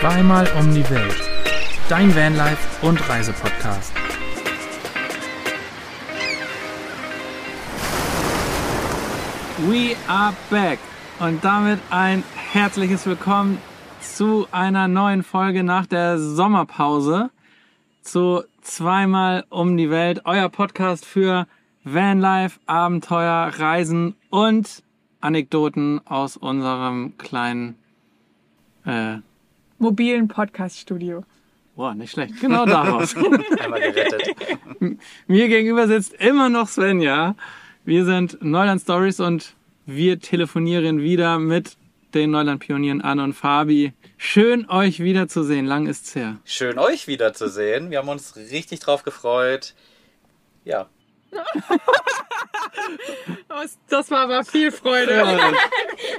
[0.00, 1.28] Zweimal um die Welt.
[1.88, 3.92] Dein Vanlife und Reisepodcast.
[9.66, 10.78] We are back
[11.18, 12.22] und damit ein
[12.52, 13.58] herzliches Willkommen
[14.00, 17.30] zu einer neuen Folge nach der Sommerpause
[18.00, 21.48] zu Zweimal um die Welt, euer Podcast für
[21.82, 24.84] Vanlife, Abenteuer, Reisen und
[25.20, 27.74] Anekdoten aus unserem kleinen
[28.86, 29.16] äh,
[29.78, 31.24] mobilen Podcast-Studio.
[31.76, 32.40] Boah, nicht schlecht.
[32.40, 33.14] Genau daraus.
[33.60, 34.34] Einmal gerettet.
[35.28, 37.36] Mir gegenüber sitzt immer noch Svenja.
[37.84, 39.54] Wir sind Neuland Stories und
[39.86, 41.76] wir telefonieren wieder mit
[42.14, 43.92] den Neuland-Pionieren Anne und Fabi.
[44.16, 45.66] Schön, euch wiederzusehen.
[45.66, 46.38] Lang ist's her.
[46.44, 47.90] Schön, euch wiederzusehen.
[47.90, 49.74] Wir haben uns richtig drauf gefreut.
[50.64, 50.88] Ja.
[53.88, 55.24] Das war aber viel Freude.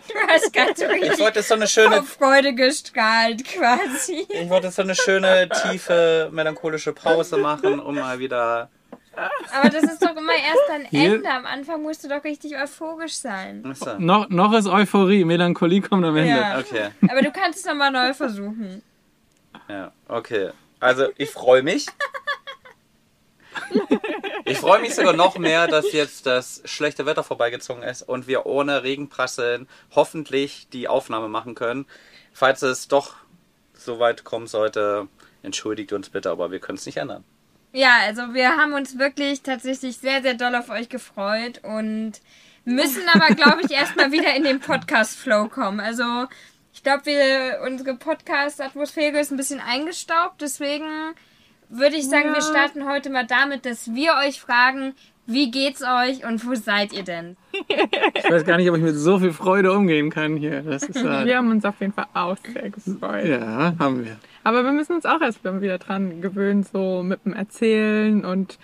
[0.08, 4.28] Du hast ganz Ich richtig wollte so eine schöne, vor Freude gestrahlt quasi.
[4.30, 8.70] ich wollte so eine schöne, tiefe, melancholische Pause machen, um mal wieder.
[9.54, 11.30] Aber das ist doch immer erst ein Ende.
[11.30, 13.64] Am Anfang musst du doch richtig euphorisch sein.
[13.66, 14.00] Achso.
[14.00, 15.26] Noch, noch ist Euphorie.
[15.26, 16.40] Melancholie kommt am Ende.
[16.40, 16.60] Ja.
[16.60, 16.90] Okay.
[17.10, 18.82] Aber du kannst es nochmal neu versuchen.
[19.68, 20.52] Ja, okay.
[20.80, 21.88] Also, ich freue mich.
[24.46, 28.46] Ich freue mich sogar noch mehr, dass jetzt das schlechte Wetter vorbeigezogen ist und wir
[28.46, 31.86] ohne Regenprasseln hoffentlich die Aufnahme machen können.
[32.34, 33.16] Falls es doch
[33.74, 35.08] so weit kommen sollte,
[35.44, 37.24] entschuldigt uns bitte, aber wir können es nicht ändern.
[37.72, 42.14] Ja, also wir haben uns wirklich tatsächlich sehr, sehr doll auf euch gefreut und
[42.66, 45.80] müssen aber, glaube ich, erstmal wieder in den Podcast-Flow kommen.
[45.80, 46.04] Also
[46.74, 51.14] ich glaube, unsere Podcast-Atmosphäre ist ein bisschen eingestaubt, deswegen
[51.70, 52.42] würde ich sagen, wir Ja.
[52.42, 54.94] starten heute mal damit, dass wir euch fragen,
[55.26, 57.38] wie geht's euch und wo seid ihr denn?
[57.54, 60.62] Ich weiß gar nicht, ob ich mit so viel Freude umgehen kann hier.
[60.64, 63.26] Das ist äh, Wir haben uns auf jeden Fall auch sehr gefreut.
[63.26, 64.18] ja, haben wir.
[64.44, 68.58] Aber wir müssen uns auch erst wieder dran gewöhnen, so mit dem Erzählen und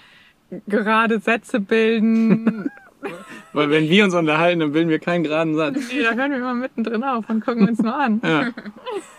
[0.67, 2.71] gerade Sätze bilden.
[3.53, 5.75] Weil wenn wir uns unterhalten, dann bilden wir keinen geraden Satz.
[5.93, 8.19] nee, da hören wir immer mittendrin auf und gucken uns nur an.
[8.23, 8.47] Ja.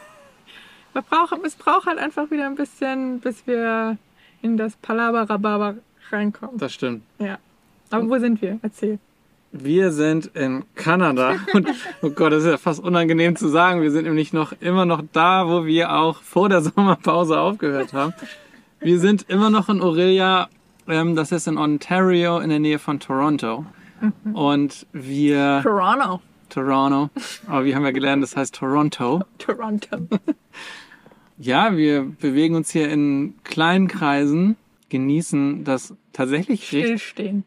[0.97, 3.99] Wir brauchen, es braucht halt einfach wieder ein bisschen, bis wir
[4.41, 5.75] in das Palabarababa
[6.11, 6.57] reinkommen.
[6.57, 7.03] Das stimmt.
[7.19, 7.37] Ja.
[7.91, 8.59] Aber wo sind wir?
[8.62, 8.99] Erzähl.
[9.53, 11.69] Wir sind in Kanada und
[12.01, 13.83] oh Gott, das ist ja fast unangenehm zu sagen.
[13.83, 18.15] Wir sind nämlich noch immer noch da, wo wir auch vor der Sommerpause aufgehört haben.
[18.81, 20.49] Wir sind immer noch in Orillia,
[20.89, 23.67] ähm, das ist in Ontario in der Nähe von Toronto.
[24.33, 26.23] Und wir Toronto.
[26.49, 27.11] Toronto,
[27.49, 29.23] aber wir haben ja gelernt, das heißt Toronto.
[29.37, 29.99] Toronto.
[31.38, 34.56] Ja, wir bewegen uns hier in kleinen Kreisen,
[34.88, 37.44] genießen das tatsächlich Stillstehen.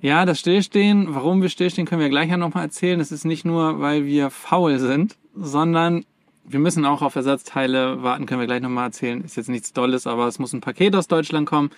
[0.00, 2.98] Ja, das Stillstehen, warum wir stillstehen, können wir gleich ja nochmal erzählen.
[2.98, 6.04] Es ist nicht nur, weil wir faul sind, sondern
[6.44, 9.22] wir müssen auch auf Ersatzteile warten, können wir gleich nochmal erzählen.
[9.22, 11.70] Ist jetzt nichts Dolles, aber es muss ein Paket aus Deutschland kommen.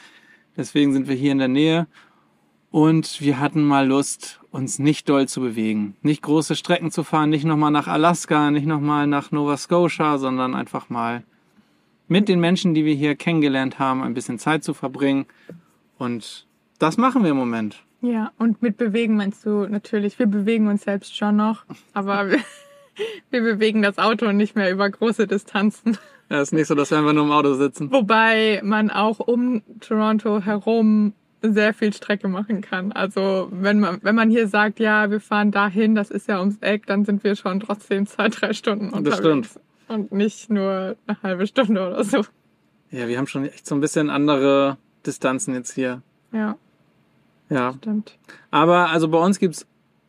[0.56, 1.86] Deswegen sind wir hier in der Nähe.
[2.74, 5.94] Und wir hatten mal Lust, uns nicht doll zu bewegen.
[6.02, 10.56] Nicht große Strecken zu fahren, nicht nochmal nach Alaska, nicht nochmal nach Nova Scotia, sondern
[10.56, 11.22] einfach mal
[12.08, 15.26] mit den Menschen, die wir hier kennengelernt haben, ein bisschen Zeit zu verbringen.
[15.98, 16.48] Und
[16.80, 17.80] das machen wir im Moment.
[18.00, 22.40] Ja, und mit bewegen meinst du natürlich, wir bewegen uns selbst schon noch, aber wir,
[23.30, 25.96] wir bewegen das Auto nicht mehr über große Distanzen.
[26.28, 27.92] Ja, ist nicht so, dass wir einfach nur im Auto sitzen.
[27.92, 31.12] Wobei man auch um Toronto herum
[31.52, 32.92] sehr viel Strecke machen kann.
[32.92, 36.58] Also wenn man, wenn man hier sagt, ja, wir fahren dahin, das ist ja ums
[36.60, 39.18] Eck, dann sind wir schon trotzdem zwei, drei Stunden unterwegs.
[39.18, 39.48] stimmt.
[39.88, 42.24] Und nicht nur eine halbe Stunde oder so.
[42.90, 46.00] Ja, wir haben schon echt so ein bisschen andere Distanzen jetzt hier.
[46.32, 46.56] Ja,
[47.50, 47.74] Ja.
[47.76, 48.16] stimmt.
[48.50, 49.66] Aber also bei uns gibt's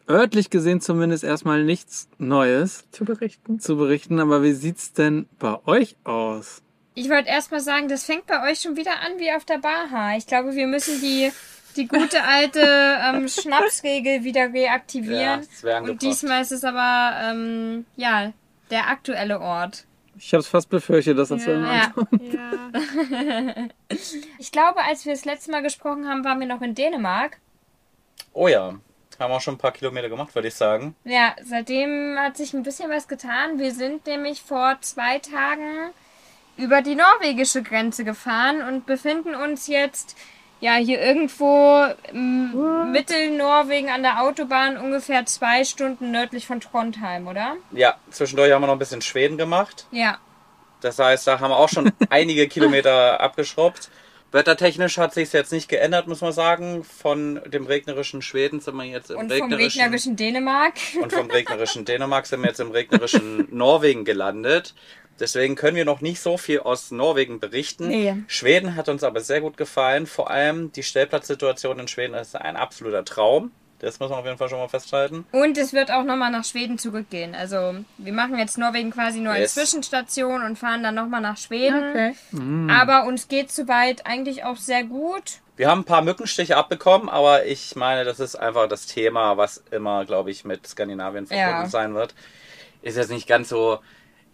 [0.08, 3.60] örtlich gesehen zumindest erstmal nichts Neues Zu berichten.
[3.60, 4.20] zu berichten.
[4.20, 6.62] Aber wie sieht's denn bei euch aus?
[6.96, 9.58] Ich wollte erst mal sagen, das fängt bei euch schon wieder an wie auf der
[9.58, 10.16] Baha.
[10.16, 11.32] Ich glaube, wir müssen die,
[11.76, 12.62] die gute alte
[13.04, 15.46] ähm, Schnapsregel wieder reaktivieren.
[15.62, 18.32] Ja, Und diesmal ist es aber, ähm, ja,
[18.72, 19.86] der aktuelle Ort.
[20.18, 21.94] Ich habe es fast befürchtet, dass das so Ja.
[22.32, 22.72] Ja.
[24.40, 27.40] Ich glaube, als wir das letzte Mal gesprochen haben, waren wir noch in Dänemark.
[28.32, 28.76] Oh ja,
[29.20, 30.96] haben auch schon ein paar Kilometer gemacht, würde ich sagen.
[31.04, 33.60] Ja, seitdem hat sich ein bisschen was getan.
[33.60, 35.92] Wir sind nämlich vor zwei Tagen
[36.58, 40.16] über die norwegische Grenze gefahren und befinden uns jetzt
[40.62, 47.56] ja hier irgendwo im Mittelnorwegen an der Autobahn ungefähr zwei Stunden nördlich von Trondheim, oder?
[47.72, 49.86] Ja, zwischendurch haben wir noch ein bisschen Schweden gemacht.
[49.92, 50.18] Ja.
[50.82, 53.90] Das heißt, da haben wir auch schon einige Kilometer abgeschrubbt.
[54.32, 56.84] Wettertechnisch hat sich jetzt nicht geändert, muss man sagen.
[56.84, 60.74] Von dem regnerischen Schweden sind wir jetzt im Und vom regnerischen, regnerischen Dänemark.
[61.02, 64.74] und vom regnerischen Dänemark sind wir jetzt im regnerischen Norwegen gelandet.
[65.20, 67.88] Deswegen können wir noch nicht so viel aus Norwegen berichten.
[67.88, 68.16] Nee.
[68.28, 70.08] Schweden hat uns aber sehr gut gefallen.
[70.08, 73.52] Vor allem die Stellplatzsituation in Schweden ist ein absoluter Traum.
[73.80, 75.26] Das muss man auf jeden Fall schon mal festhalten.
[75.32, 77.36] Und es wird auch nochmal nach Schweden zurückgehen.
[77.36, 79.70] Also wir machen jetzt Norwegen quasi nur als Yes.
[79.70, 81.90] Zwischenstation und fahren dann nochmal nach Schweden.
[81.92, 82.16] Okay.
[82.72, 85.40] Aber uns geht soweit eigentlich auch sehr gut.
[85.58, 89.64] Wir haben ein paar Mückenstiche abbekommen, aber ich meine, das ist einfach das Thema, was
[89.72, 91.70] immer, glaube ich, mit Skandinavien verbunden Ja.
[91.70, 92.16] sein wird.
[92.82, 93.80] Ist jetzt nicht ganz so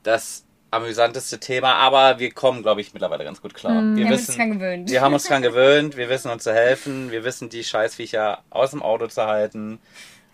[0.03, 3.73] das amüsanteste Thema, aber wir kommen, glaube ich, mittlerweile ganz gut klar.
[3.73, 4.89] Wir Wir haben uns wissen, dran gewöhnt.
[4.89, 8.71] wir haben uns dran gewöhnt, wir wissen uns zu helfen, wir wissen die Scheißviecher aus
[8.71, 9.79] dem Auto zu halten,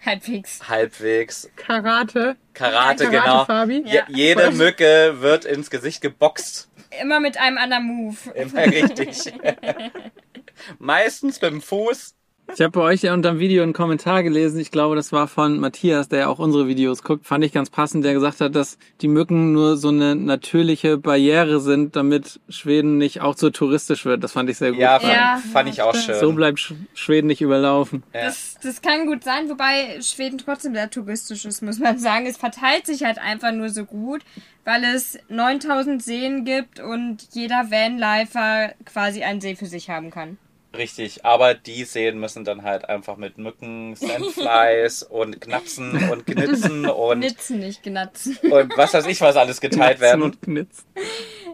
[0.06, 0.68] Halbwegs.
[0.70, 1.50] halbwegs.
[1.56, 2.36] Karate.
[2.54, 3.46] Karate, Karate, genau.
[3.46, 3.84] Fabi.
[3.86, 6.70] Je- jede Mücke wird ins Gesicht geboxt.
[7.02, 8.18] Immer mit einem anderen Move.
[8.36, 9.34] Immer richtig.
[10.80, 12.16] Meistens mit dem Fuß.
[12.54, 14.60] Ich habe bei euch ja unter dem Video einen Kommentar gelesen.
[14.60, 17.26] Ich glaube, das war von Matthias, der ja auch unsere Videos guckt.
[17.28, 21.60] Fand ich ganz passend, der gesagt hat, dass die Mücken nur so eine natürliche Barriere
[21.60, 24.24] sind, damit Schweden nicht auch so touristisch wird.
[24.24, 24.80] Das fand ich sehr gut.
[24.80, 25.42] Ja, fand, Ja.
[25.52, 26.20] fand ich auch schön.
[26.20, 28.04] So bleibt Sch Schweden nicht überlaufen.
[28.14, 28.24] Ja.
[28.26, 32.26] Das, das kann gut sein, wobei Schweden trotzdem sehr touristisch ist, muss man sagen.
[32.26, 34.22] Es verteilt sich halt einfach nur so gut,
[34.64, 40.38] weil es 9000 Seen gibt und jeder Vanlifer quasi einen See für sich haben kann.
[40.76, 46.86] Richtig, aber die Seen müssen dann halt einfach mit Mücken, Sandflies und Knapsen und Knitzen
[46.90, 48.38] und, Nitzen, nicht genatzen.
[48.44, 50.22] und was weiß ich was alles geteilt werden.
[50.22, 50.86] Und Knitz.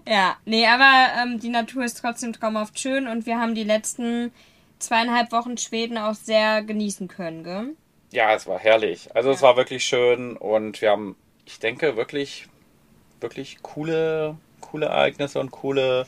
[0.08, 4.32] Ja, nee, aber ähm, die Natur ist trotzdem traumhaft schön und wir haben die letzten
[4.80, 7.70] zweieinhalb Wochen Schweden auch sehr genießen können, gell?
[8.12, 9.16] Ja, es war herrlich.
[9.16, 12.48] Also es war wirklich schön und wir haben, ich denke, wirklich,
[13.22, 16.06] wirklich coole, coole Ereignisse und coole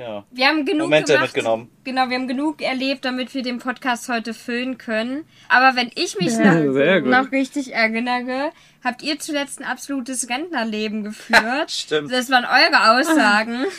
[0.00, 1.34] ja, Wir haben genug Momente gemacht.
[1.34, 1.70] mitgenommen.
[1.84, 5.24] Genau, wir haben genug erlebt, damit wir den Podcast heute füllen können.
[5.48, 8.50] Aber wenn ich mich Ja, noch, noch richtig erinnere,
[8.82, 11.68] habt ihr zuletzt ein absolutes Rentnerleben geführt.
[11.70, 12.10] Stimmt.
[12.12, 13.64] Das waren eure Aussagen.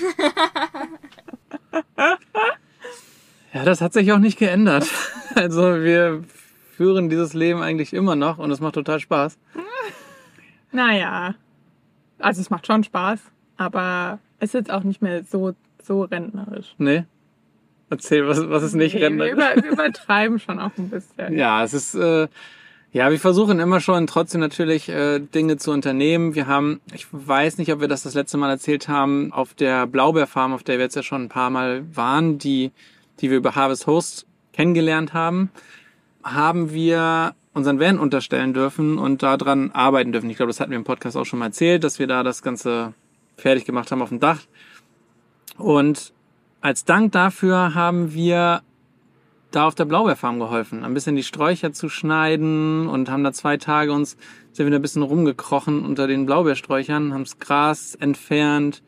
[3.53, 4.88] Ja, das hat sich auch nicht geändert.
[5.35, 6.25] Also wir
[6.75, 9.38] führen dieses Leben eigentlich immer noch und es macht total Spaß.
[10.73, 11.35] Naja.
[12.19, 13.19] Also es macht schon Spaß,
[13.56, 15.53] aber es ist jetzt auch nicht mehr so,
[15.86, 16.75] so rentnerisch.
[16.78, 17.06] Nee?
[17.89, 19.31] Erzähl, was, was ist nicht Nee, wir, Rentner?
[19.31, 21.38] über, wir übertreiben schon auch ein bisschen.
[21.38, 22.28] Ja, es ist, äh,
[22.94, 26.36] ja, wir versuchen immer schon trotzdem natürlich äh, Dinge zu unternehmen.
[26.36, 29.88] Wir haben, ich weiß nicht, ob wir das das letzte Mal erzählt haben, auf der
[29.88, 32.72] Blaubeerfarm, auf der wir jetzt ja schon ein paar Mal waren, die,
[33.19, 35.51] die wir über Harvest Host kennengelernt haben,
[36.24, 40.30] haben wir unseren Van unterstellen dürfen und daran arbeiten dürfen.
[40.30, 42.42] Ich glaube, das hatten wir im Podcast auch schon mal erzählt, dass wir da das
[42.42, 42.94] Ganze
[43.38, 44.39] fertig gemacht haben auf dem Dach.
[45.62, 46.13] Und
[46.62, 48.62] als Dank dafür haben wir
[49.52, 53.58] da auf der Blaubeerfarm geholfen, ein bisschen die Sträucher zu schneiden und haben da zwei
[53.58, 54.16] Tage uns,
[54.54, 58.81] sind wir da ein bisschen rumgekrochen unter den Blaubeersträuchern, haben das Gras entfernt,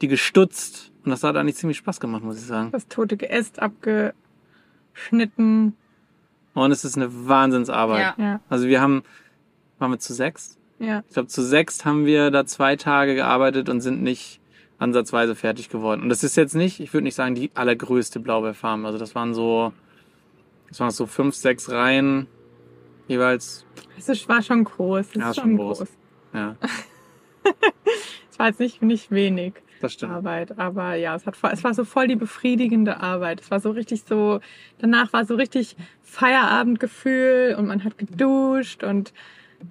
[0.00, 2.70] die gestutzt und das hat eigentlich ziemlich Spaß gemacht, muss ich sagen.
[2.70, 5.74] Das tote Geäst abgeschnitten.
[6.54, 8.14] Und es ist eine Wahnsinnsarbeit.
[8.16, 8.24] Ja.
[8.24, 9.02] Ja, Also wir haben,
[9.80, 10.56] waren wir zu sechs?
[10.78, 11.02] ja.
[11.08, 14.38] Ich glaube, zu sechs haben wir da zwei Tage gearbeitet und sind nicht
[14.78, 16.02] ansatzweise fertig geworden.
[16.02, 18.84] Und das ist jetzt nicht, ich würde nicht sagen, die allergrößte Blaubeerfarm.
[18.86, 19.72] Also das waren so,
[20.68, 22.26] das waren so fünf, sechs Reihen
[23.08, 23.64] jeweils.
[23.98, 25.06] Es ist- war schon groß.
[25.08, 25.78] Es Ja, ist schon groß.
[25.78, 25.88] groß.
[26.34, 26.56] Ja,
[28.30, 29.54] Es war jetzt nicht, nicht wenig.
[30.00, 33.42] Arbeit, aber ja, es, hat, es war so voll die befriedigende Arbeit.
[33.42, 34.40] Es war so richtig so,
[34.78, 39.12] danach war so richtig Feierabendgefühl und man hat geduscht und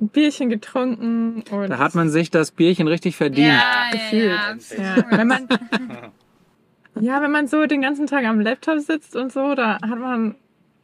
[0.02, 3.48] ein Bierchen getrunken und Da hat man sich das Bierchen richtig verdient.
[3.54, 4.32] Ja, gefühlt.
[4.78, 4.96] ja.
[4.98, 5.48] Ja, wenn man,
[7.00, 10.36] ja, wenn man so den ganzen Tag am Laptop sitzt und so, da hat man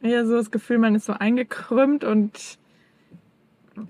[0.02, 2.58] eher so das Gefühl, man ist so eingekrümmt und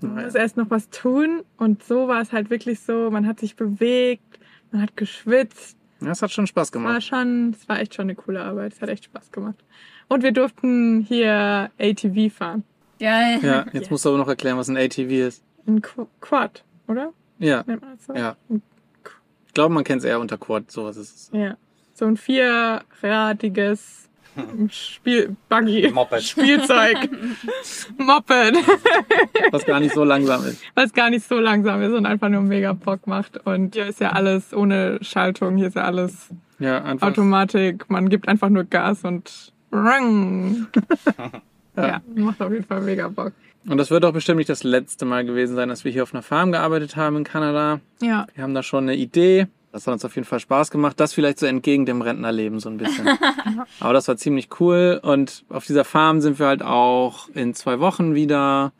[0.01, 1.43] man muss erst noch was tun.
[1.57, 4.39] Und so war es halt wirklich so, man hat sich bewegt,
[4.71, 5.77] man hat geschwitzt.
[5.99, 7.03] Das hat schon Spaß Es war gemacht.
[7.03, 8.73] schon, es war echt schon eine coole Arbeit.
[8.73, 9.63] Es hat echt Spaß gemacht.
[10.07, 12.63] Und wir durften hier ATV fahren.
[13.01, 13.39] Geil.
[13.41, 15.43] Ja, jetzt musst du aber noch erklären, was ein ATV ist.
[15.67, 17.11] Ein Qu- Quad, oder?
[17.39, 17.65] Ja,
[18.07, 18.13] so?
[18.13, 18.35] ja.
[19.47, 21.29] Ich glaube, man kennt es eher unter Quad, sowas ist es.
[21.33, 21.57] Ja.
[21.93, 24.07] So ein vierradiges
[24.69, 25.91] Spiel, Buggy.
[25.91, 26.21] Moped.
[26.23, 26.97] Spielzeug.
[27.97, 28.55] Moped.
[29.51, 30.61] Was gar nicht so langsam ist.
[30.73, 33.45] Was gar nicht so langsam ist und einfach nur mega Bock macht.
[33.45, 35.57] Und hier ist ja alles ohne Schaltung.
[35.57, 36.29] Hier ist ja alles
[36.59, 37.09] Ja, einfach.
[37.09, 37.89] Automatik.
[37.89, 40.67] Man gibt einfach nur Gas und rang.
[41.75, 43.33] Ja, macht auf jeden Fall mega Bock.
[43.67, 46.13] Und das wird auch bestimmt nicht das letzte Mal gewesen sein, dass wir hier auf
[46.13, 47.79] einer Farm gearbeitet haben in Kanada.
[48.01, 48.25] Ja.
[48.33, 49.47] Wir haben da schon eine Idee.
[49.71, 50.99] Das hat uns auf jeden Fall Spaß gemacht.
[50.99, 53.07] Das vielleicht so entgegen dem Rentnerleben so ein bisschen.
[53.79, 54.99] Aber das war ziemlich cool.
[55.01, 58.73] Und auf dieser Farm sind wir halt auch in zwei Wochen wieder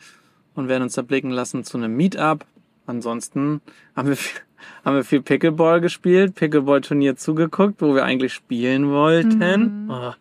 [0.55, 2.45] und werden uns da blicken lassen zu einem Meetup.
[2.88, 3.62] Ansonsten
[3.95, 4.17] haben wir,
[4.83, 9.89] haben wir viel Pickleball gespielt, Pickleball-Turnier zugeguckt, wo wir eigentlich spielen wollten.
[9.89, 10.13] Oh.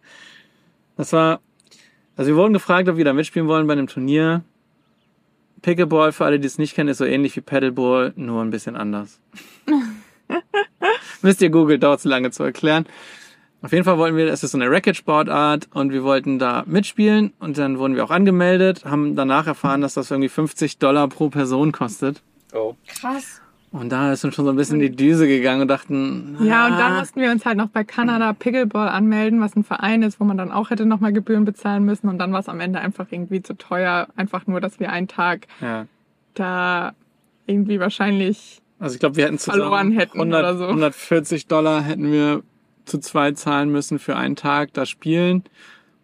[0.96, 1.40] Das war,
[2.20, 4.44] also wir wurden gefragt, ob wir da mitspielen wollen bei einem Turnier.
[5.62, 8.76] Pickleball, für alle, die es nicht kennen, ist so ähnlich wie Paddleball, nur ein bisschen
[8.76, 9.18] anders.
[11.22, 12.84] Müsst ihr Google, dauert zu lange zu erklären.
[13.62, 17.32] Auf jeden Fall wollten wir, es ist so eine Racket-Sportart und wir wollten da mitspielen
[17.38, 21.30] und dann wurden wir auch angemeldet, haben danach erfahren, dass das irgendwie 50 Dollar pro
[21.30, 22.22] Person kostet.
[22.52, 22.74] Oh.
[22.86, 23.40] Krass.
[23.72, 26.72] Und da ist uns schon so ein bisschen die Düse gegangen und dachten, Ja, und
[26.72, 30.18] dann ah, mussten wir uns halt noch bei Kanada Pickleball anmelden, was ein Verein ist,
[30.18, 32.08] wo man dann auch hätte nochmal Gebühren bezahlen müssen.
[32.08, 34.08] Und dann war es am Ende einfach irgendwie zu teuer.
[34.16, 35.86] Einfach nur, dass wir einen Tag ja.
[36.34, 36.94] da
[37.46, 40.66] irgendwie wahrscheinlich Also ich glaube, wir hätten zusammen Verloren hätten 100, oder so.
[40.66, 42.42] 140 Dollar hätten wir
[42.86, 45.44] zu zwei zahlen müssen für einen Tag da spielen.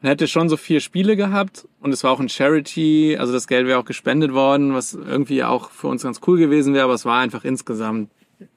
[0.02, 3.46] Man hätte schon so vier Spiele gehabt und es war auch ein Charity, also das
[3.46, 6.94] Geld wäre auch gespendet worden, was irgendwie auch für uns ganz cool gewesen wäre, aber
[6.94, 8.10] es war einfach insgesamt,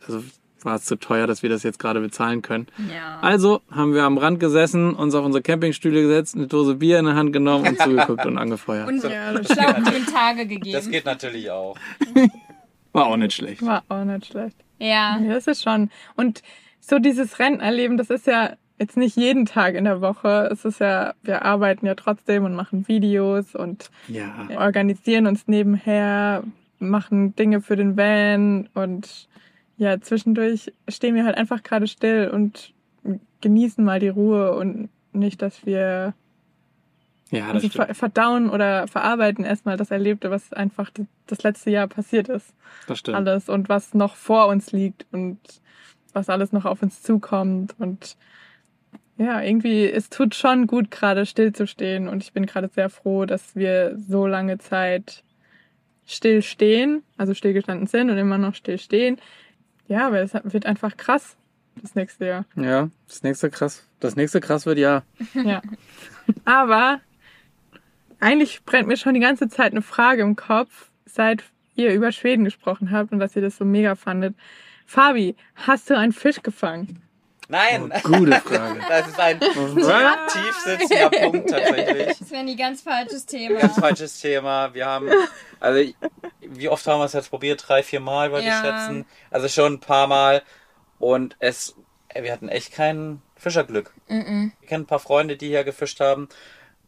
[0.05, 0.21] also
[0.63, 2.67] war es zu teuer, dass wir das jetzt gerade bezahlen können.
[2.93, 3.19] Ja.
[3.21, 7.05] Also haben wir am Rand gesessen, uns auf unsere Campingstühle gesetzt, eine Dose Bier in
[7.05, 8.89] der Hand genommen und zugeguckt und angefeuert.
[8.89, 10.91] Und Ja, das schlauchgrün Tage Das gegeben.
[10.91, 11.77] geht natürlich auch.
[12.91, 13.65] War auch nicht schlecht.
[13.65, 14.57] war auch nicht schlecht.
[14.79, 15.17] Ja.
[15.19, 15.89] Ja, das ist schon.
[16.17, 16.41] Und
[16.81, 20.49] so dieses Rentnerleben, das ist ja jetzt nicht jeden Tag in der Woche.
[20.51, 24.47] Es ist ja, wir arbeiten ja trotzdem und machen Videos und Ja.
[24.57, 26.43] organisieren uns nebenher,
[26.79, 29.27] machen Dinge für den Van und
[29.77, 32.73] ja, zwischendurch stehen wir halt einfach gerade still und
[33.41, 36.13] genießen mal die Ruhe und nicht, dass wir
[37.31, 40.89] Ja, das also verdauen oder verarbeiten erstmal das Erlebte, was einfach
[41.27, 42.53] das letzte Jahr passiert ist.
[42.87, 43.17] Das stimmt.
[43.17, 45.39] Alles und was noch vor uns liegt und
[46.13, 48.17] was alles noch auf uns zukommt und
[49.19, 53.53] ja, irgendwie, es tut schon gut, gerade stillzustehen und ich bin gerade sehr froh, dass
[53.53, 55.23] wir so lange Zeit
[56.05, 59.17] still stehen, also stillgestanden sind und immer noch still stehen.
[59.89, 61.35] Ja, weil es wird einfach krass
[61.81, 62.45] das nächste Jahr.
[62.55, 63.85] Ja, das nächste krass.
[63.99, 65.03] Das nächste krass wird ja.
[65.33, 65.61] Ja.
[66.45, 67.01] Aber
[68.21, 71.43] eigentlich brennt mir schon die ganze Zeit eine Frage im Kopf, seit
[71.75, 74.33] ihr über Schweden gesprochen habt und dass ihr das so mega fandet.
[74.85, 77.01] Fabi, hast du einen Fisch gefangen?
[77.51, 78.79] Nein, Gute Frage.
[78.89, 82.19] das ist ein tief sitzender Punkt tatsächlich.
[82.19, 83.59] Das wäre ein ganz falsches Thema.
[83.59, 84.73] Ganz falsches Thema.
[84.75, 85.09] Wir haben,
[85.59, 85.91] also
[86.41, 87.65] wie oft haben wir es jetzt probiert?
[87.67, 88.59] Drei, vier Mal, würde Ja.
[88.59, 89.05] ich schätzen.
[89.31, 90.43] Also schon ein paar Mal.
[90.99, 91.75] Und es,
[92.13, 93.93] wir hatten echt kein Fischerglück.
[94.07, 94.51] Mhm.
[94.59, 96.29] Wir kennen ein paar Freunde, die hier gefischt haben.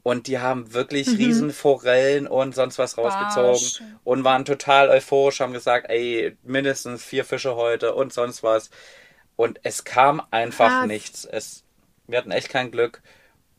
[0.03, 3.51] Und die haben wirklich riesen Forellen und sonst was rausgezogen.
[3.51, 3.81] Barsch.
[4.03, 8.69] Und waren total euphorisch, haben gesagt, ey, mindestens vier Fische heute und sonst was.
[9.41, 10.87] Und es kam einfach Krass.
[10.87, 11.25] nichts.
[11.25, 11.63] Es,
[12.05, 13.01] wir hatten echt kein Glück.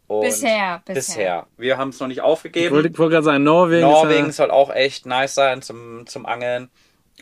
[0.06, 0.94] Und Bisher, bisher.
[0.94, 1.46] Bisher.
[1.56, 2.72] Wir haben es noch nicht Ich aufgegeben.
[2.72, 3.80] wollte, ich wollte gerade sagen, Norwegen.
[3.82, 6.70] Norwegen Ist soll auch echt nice sein zum, zum Angeln.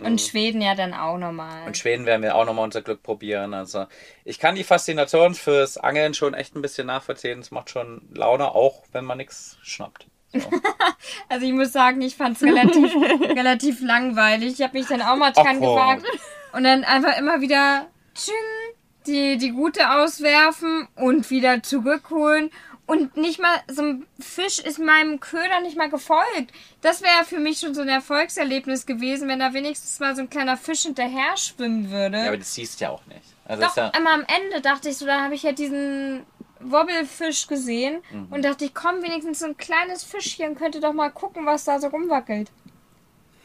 [0.03, 1.67] Und Schweden ja dann auch nochmal.
[1.67, 3.55] Und Schweden werden wir auch nochmal unser Glück probieren.
[3.55, 3.87] Also
[4.27, 7.39] ich kann die Faszination fürs Angeln schon echt ein bisschen nachvollziehen.
[7.39, 10.07] Es macht schon Laune, auch wenn man nichts schnappt.
[10.35, 10.41] So.
[11.31, 14.53] Also ich muss sagen, ich fand es relativ, relativ langweilig.
[14.53, 16.05] Ich habe mich dann auch mal dran Ach, gewagt
[16.53, 17.87] und dann einfach immer wieder
[18.25, 22.51] tsching, die, die Rute auswerfen und wieder zurückholen.
[22.87, 26.53] Und nicht mal, so ein Fisch ist meinem Köder nicht mal gefolgt.
[26.81, 30.29] Das wäre für mich schon so ein Erfolgserlebnis gewesen, wenn da wenigstens mal so ein
[30.31, 32.19] kleiner Fisch hinterher schwimmen würde.
[32.19, 33.23] ja, aber das siehst du ja auch nicht.
[33.47, 36.25] Also Doch, ja, einmal am Ende dachte ich so, da habe ich ja diesen
[36.59, 38.27] Wobbelfisch gesehen Mhm.
[38.33, 41.79] und dachte ich, komm, wenigstens so ein kleines Fischchen könnte doch mal gucken, was da
[41.81, 42.51] so rumwackelt.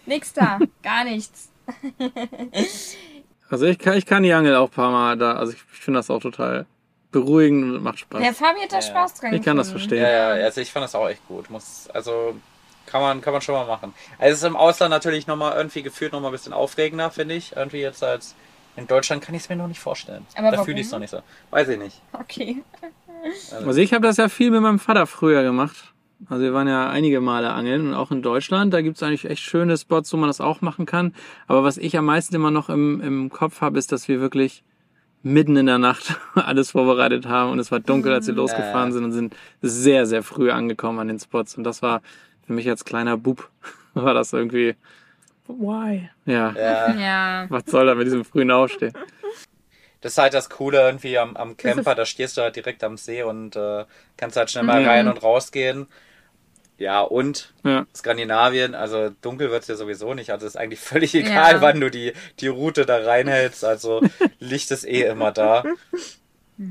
[0.08, 1.50] Nix da, gar nichts.
[3.56, 5.38] Also ich kann, ich kann die Angel auch ein paar Mal da.
[5.38, 6.66] Also ich, ich finde das auch total
[7.14, 8.22] beruhigend und macht Spaß.
[8.22, 9.34] Der Fabi hat da Ja, Spaß dran.
[9.34, 10.02] Ich kann das verstehen.
[10.02, 11.50] ja, ja, also ich fand das auch echt gut.
[11.50, 12.36] Muss, also
[12.86, 13.94] kann man, kann man schon mal machen.
[14.20, 17.56] Also es ist im Ausland natürlich nochmal irgendwie gefühlt nochmal ein bisschen aufregender, finde ich.
[17.56, 18.36] Irgendwie jetzt als
[18.76, 20.28] in Deutschland kann ich es mir noch nicht vorstellen.
[20.36, 21.22] Aber da fühle ich es noch nicht so.
[21.52, 22.02] Weiß ich nicht.
[22.12, 22.62] Okay.
[23.66, 25.94] Also ich habe das ja viel mit meinem Vater früher gemacht.
[26.30, 28.74] Also wir waren ja einige Male angeln und auch in Deutschland.
[28.74, 31.14] Da gibt's eigentlich echt schöne Spots, wo man das auch machen kann.
[31.48, 34.64] Aber was ich am meisten immer noch im, im Kopf habe, ist, dass wir wirklich
[35.24, 38.94] mitten in der Nacht alles vorbereitet haben und es war dunkel, als wir losgefahren Ja.
[38.94, 41.58] sind und sind sehr, sehr früh angekommen an den Spots.
[41.58, 42.02] Und das war
[42.46, 43.50] für mich als kleiner Bub,
[43.94, 44.76] war das irgendwie,
[45.48, 46.10] Why?
[46.26, 46.96] ja, Ja.
[46.96, 47.46] Ja.
[47.50, 48.94] was soll da mit diesem frühen Aufstehen?
[50.02, 52.98] Das ist halt das Coole irgendwie am, am Camper, da stehst du halt direkt am
[52.98, 53.86] See und äh,
[54.18, 54.88] kannst halt schnell mal Mhm.
[54.88, 55.88] rein und rausgehen.
[56.78, 57.86] Ja, und Ja.
[57.96, 61.62] Skandinavien, also dunkel wird's ja sowieso nicht, also ist eigentlich völlig egal, Ja.
[61.62, 64.02] wann du die, die Route da reinhältst, also
[64.40, 65.64] Licht ist eh immer da.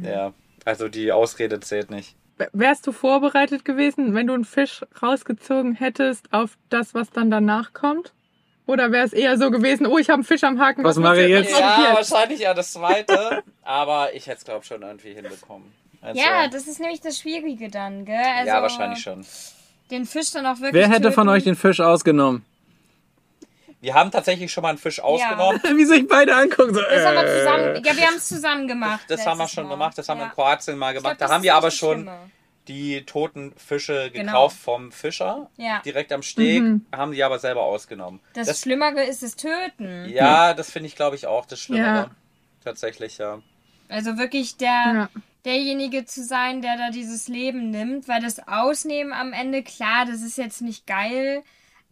[0.03, 0.33] Ja,
[0.65, 2.17] also die Ausrede zählt nicht.
[2.53, 7.73] Wärst du vorbereitet gewesen, wenn du einen Fisch rausgezogen hättest auf das, was dann danach
[7.73, 8.13] kommt?
[8.67, 10.85] Oder wäre es eher so gewesen, oh, ich habe einen Fisch am Haken.
[10.85, 11.51] Was muss mache ich jetzt?
[11.51, 11.61] jetzt?
[11.61, 12.11] Ja, jetzt?
[12.11, 13.43] wahrscheinlich ja das zweite.
[13.63, 15.71] aber ich hätte es, glaube ich, schon irgendwie hinbekommen.
[16.01, 18.17] Also, Ja, das ist nämlich das Schwierige dann, gell?
[18.17, 19.25] Also, ja, wahrscheinlich schon.
[19.91, 20.73] Den Fisch dann auch wirklich.
[20.75, 21.37] Wer hätte von töten.
[21.37, 22.45] euch den Fisch ausgenommen?
[23.83, 25.61] Wir haben tatsächlich schon mal einen Fisch ausgenommen.
[25.77, 26.73] Wie sich beide angucken.
[26.73, 27.39] So, Das haben wir äh.
[27.39, 27.83] zusammen.
[27.85, 29.05] Ja, wir haben es zusammen gemacht.
[29.09, 29.71] Das haben wir schon Mal.
[29.73, 30.29] gemacht, das haben wir Ja.
[30.31, 31.03] in Kroatien mal gemacht.
[31.05, 32.19] glaub, da das haben wir aber das schon Schlimme.
[32.69, 34.25] Die toten Fische Genau.
[34.33, 35.51] gekauft vom Fischer.
[35.57, 35.81] Ja.
[35.85, 36.63] Direkt am Steg,
[36.95, 38.21] haben die aber selber ausgenommen.
[38.35, 40.09] Das, Schlimmere ist das Töten.
[40.09, 41.95] ja, das finde ich, glaube ich, auch das Schlimmere.
[41.95, 42.11] Ja.
[42.65, 43.41] Tatsächlich, ja.
[43.89, 45.09] Also wirklich der, Ja.
[45.45, 50.23] derjenige zu sein, der da dieses Leben nimmt, weil das Ausnehmen am Ende, klar, das
[50.23, 51.43] ist jetzt nicht geil,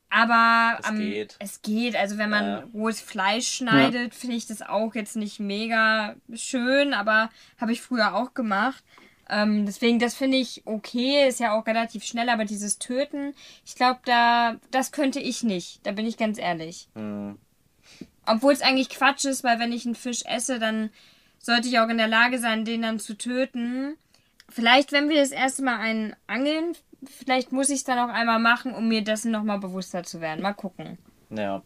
[0.09, 1.37] aber Es am, geht.
[1.39, 1.97] es geht.
[1.97, 2.65] Also wenn man Ja.
[2.75, 8.15] rohes Fleisch schneidet, finde ich das auch jetzt nicht mega schön, aber habe ich früher
[8.15, 8.83] auch gemacht.
[9.29, 13.75] Ähm, deswegen, das finde ich okay, ist ja auch relativ schnell, aber dieses Töten, ich
[13.75, 15.87] glaube, da, das könnte ich nicht.
[15.87, 16.89] Da bin ich ganz ehrlich.
[16.95, 17.39] Hm.
[18.27, 20.91] Obwohl es eigentlich Quatsch ist, weil wenn ich einen Fisch esse, dann
[21.39, 23.97] sollte ich auch in der Lage sein, den dann zu töten.
[24.49, 28.39] Vielleicht, wenn wir das erste Mal einen angeln, vielleicht muss ich es dann auch einmal
[28.39, 30.43] machen, um mir dessen nochmal bewusster zu werden.
[30.43, 30.99] Mal gucken.
[31.31, 31.63] Ja.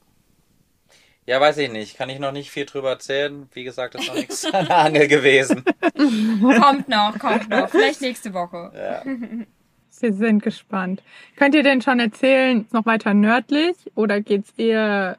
[1.27, 1.97] Ja, weiß ich nicht.
[1.97, 3.49] Kann ich noch nicht viel drüber erzählen.
[3.53, 5.65] Wie gesagt, ist noch nichts an der Angel gewesen.
[6.41, 7.69] Kommt noch, kommt noch.
[7.69, 8.71] Vielleicht nächste Woche.
[8.75, 9.03] Ja.
[10.01, 11.03] Wir sind gespannt.
[11.37, 15.17] Könnt ihr denn schon erzählen, ist noch weiter nördlich oder geht's eher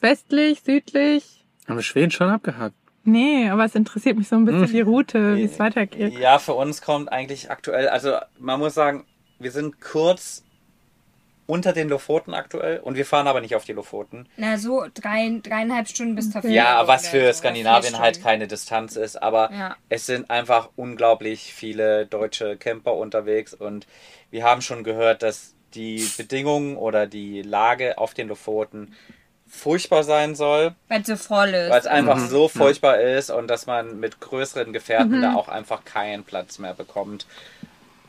[0.00, 1.44] westlich, südlich?
[1.66, 2.76] Haben wir Schweden schon abgehakt?
[3.02, 6.16] Nee, aber es interessiert mich so ein bisschen die Route, wie es weitergeht.
[6.18, 9.06] Ja, für uns kommt eigentlich aktuell, also man muss sagen,
[9.40, 10.44] wir sind kurz
[11.48, 14.28] unter den Lofoten aktuell und wir fahren aber nicht auf die Lofoten.
[14.36, 16.50] Na, so drei, dreieinhalb Stunden bis Tafel.
[16.52, 19.76] Ja, was für so, Skandinavien halt keine Distanz ist, aber Ja.
[19.88, 23.86] es sind einfach unglaublich viele deutsche Camper unterwegs und
[24.30, 28.94] wir haben schon gehört, dass die Bedingungen oder die Lage auf den Lofoten
[29.48, 31.70] furchtbar sein soll, Weil es so voll ist.
[31.70, 35.86] weil es einfach so furchtbar ist und dass man mit größeren Gefährten da auch einfach
[35.86, 37.26] keinen Platz mehr bekommt.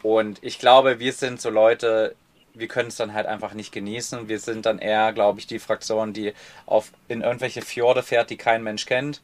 [0.03, 2.15] Und ich glaube, wir sind so Leute,
[2.59, 4.27] wir können es dann halt einfach nicht genießen.
[4.27, 6.33] Wir sind dann eher, glaube ich, die Fraktion, die
[6.65, 9.21] auf in irgendwelche Fjorde fährt, die kein Mensch kennt.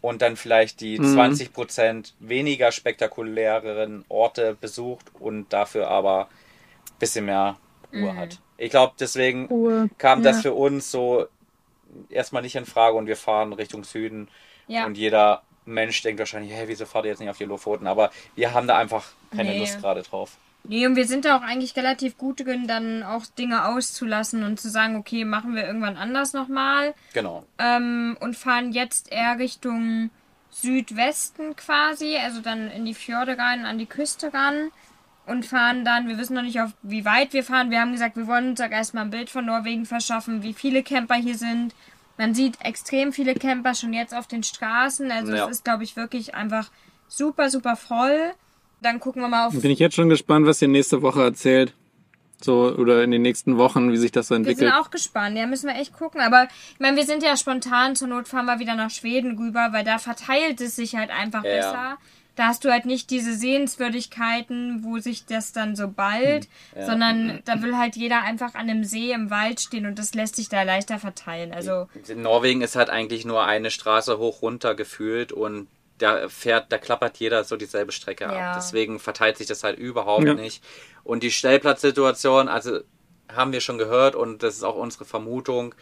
[0.00, 7.56] Und dann vielleicht die 20% weniger spektakuläreren Orte besucht und dafür aber ein bisschen mehr
[7.92, 8.40] Ruhe hat.
[8.58, 10.42] Ich glaube, deswegen Ruhe, kam das ja.
[10.42, 11.26] für uns so
[12.08, 14.28] erstmal nicht in Frage und wir fahren Richtung Süden.
[14.66, 14.86] Ja.
[14.86, 17.86] Und jeder Mensch denkt wahrscheinlich, hey, wieso fahrt ihr jetzt nicht auf die Lofoten?
[17.86, 19.58] Aber wir haben da einfach keine Nee.
[19.60, 20.36] Lust gerade drauf.
[20.64, 24.60] Nee, und wir sind da auch eigentlich relativ gut drin, dann auch Dinge auszulassen und
[24.60, 26.94] zu sagen, okay, machen wir irgendwann anders nochmal.
[27.14, 27.44] Genau.
[27.58, 30.10] Ähm, und fahren jetzt eher Richtung
[30.50, 34.70] Südwesten quasi, also dann in die Fjorde rein, an die Küste ran.
[35.24, 37.70] Und fahren dann, wir wissen noch nicht, auf wie weit wir fahren.
[37.70, 40.82] Wir haben gesagt, wir wollen uns auch erstmal ein Bild von Norwegen verschaffen, wie viele
[40.82, 41.74] Camper hier sind.
[42.18, 45.10] Man sieht extrem viele Camper schon jetzt auf den Straßen.
[45.12, 45.44] Also Ja.
[45.44, 46.70] es ist, glaube ich, wirklich einfach
[47.06, 48.32] super, super voll.
[48.82, 51.72] Dann gucken wir mal auf Bin ich jetzt schon gespannt, was ihr nächste Woche erzählt.
[52.42, 54.74] So, oder in den nächsten Wochen, wie sich das so Wir sind entwickelt.
[54.74, 56.20] auch gespannt, ja, müssen wir echt gucken.
[56.20, 59.68] Aber ich meine, wir sind ja spontan, zur Not fahren wir wieder nach Schweden rüber,
[59.70, 61.50] weil da verteilt es sich halt einfach Ja.
[61.56, 61.98] besser.
[62.34, 66.86] Da hast du halt nicht diese Sehenswürdigkeiten, wo sich das dann so ballt, Ja.
[66.86, 70.36] sondern da will halt jeder einfach an einem See im Wald stehen und das lässt
[70.36, 71.52] sich da leichter verteilen.
[71.52, 75.68] Also, In Norwegen ist halt eigentlich nur eine Straße hoch runter gefühlt und
[76.02, 78.30] da fährt, da klappert jeder so dieselbe Strecke Ja.
[78.50, 78.52] ab.
[78.56, 80.34] Deswegen verteilt sich das halt überhaupt Ja.
[80.34, 80.62] nicht.
[81.04, 82.80] Und die Stellplatzsituation, also
[83.32, 85.74] haben wir schon gehört und das ist auch unsere Vermutung.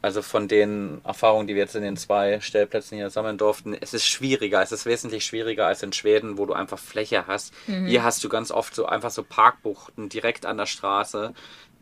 [0.00, 3.94] Also von den Erfahrungen, die wir jetzt in den zwei Stellplätzen hier sammeln durften, es
[3.94, 7.52] ist schwieriger, es ist wesentlich schwieriger als in Schweden, wo du einfach Fläche hast.
[7.66, 11.32] Hier hast du ganz oft so einfach so Parkbuchten direkt an der Straße.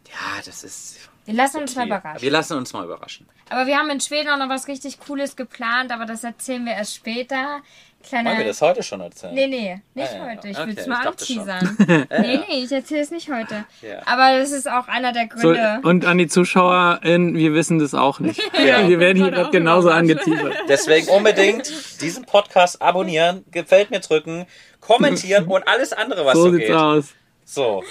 [0.09, 1.10] Ja, das ist.
[1.27, 1.91] Wir lassen uns mal okay.
[1.91, 2.23] überraschen.
[2.23, 3.29] Wir lassen uns mal überraschen.
[3.51, 6.73] Aber wir haben in Schweden auch noch was richtig Cooles geplant, aber das erzählen wir
[6.73, 7.61] erst später.
[8.03, 9.35] Kleiner, Wollen wir das heute schon erzählen?
[9.35, 10.49] Nee, nee, nicht Ah, ja, heute.
[10.49, 11.77] Ich okay, will es mal anteasern.
[12.23, 13.67] nee, nee, ich erzähle es nicht heute.
[13.83, 14.01] Ja.
[14.07, 15.81] Aber das ist auch einer der So, Gründe.
[15.83, 18.41] und an die ZuschauerInnen, wir wissen das auch nicht.
[18.65, 18.89] Ja.
[18.89, 20.55] Wir werden hier gerade genauso angeteasert.
[20.69, 24.47] Deswegen unbedingt diesen Podcast abonnieren, gefällt mir drücken,
[24.81, 26.75] kommentieren und alles andere, was so, So sieht's geht.
[26.77, 27.05] aus.
[27.45, 27.85] So,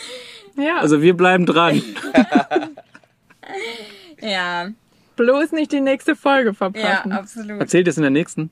[0.58, 1.84] Ja, Also wir bleiben dran.
[4.22, 4.70] Ja,
[5.16, 7.12] bloß nicht die nächste Folge ja, verpassen.
[7.12, 7.60] absolut.
[7.60, 8.50] Erzählt es in der nächsten?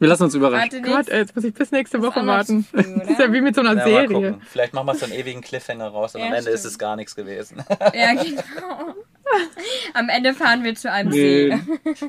[0.00, 0.70] Wir lassen uns überraschen.
[0.72, 2.64] Warte Gott, ey, jetzt muss ich bis nächste Ist Woche warten.
[2.64, 4.38] früh, Das ist ja wie mit so einer ja, mal Serie.
[4.50, 6.72] Vielleicht machen wir so einen ewigen Cliffhanger raus und Ja, am Ende ist stimmt.
[6.72, 7.62] es gar nichts gewesen.
[7.94, 8.94] Ja, genau.
[9.94, 11.50] Am Ende fahren wir zu einem Nee.
[11.50, 12.04] See.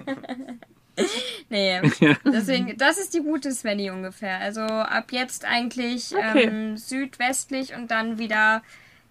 [1.49, 2.15] Nee, Ja.
[2.25, 4.37] deswegen, das ist die Route, Svenny, ungefähr.
[4.39, 6.43] Also ab jetzt eigentlich Okay.
[6.43, 8.63] ähm, südwestlich und dann wieder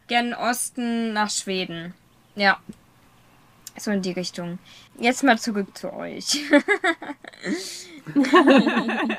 [0.09, 1.93] gen Osten nach Schweden.
[2.37, 2.59] Ja.
[3.77, 4.59] So in die Richtung.
[4.99, 6.43] Jetzt mal zurück zu euch.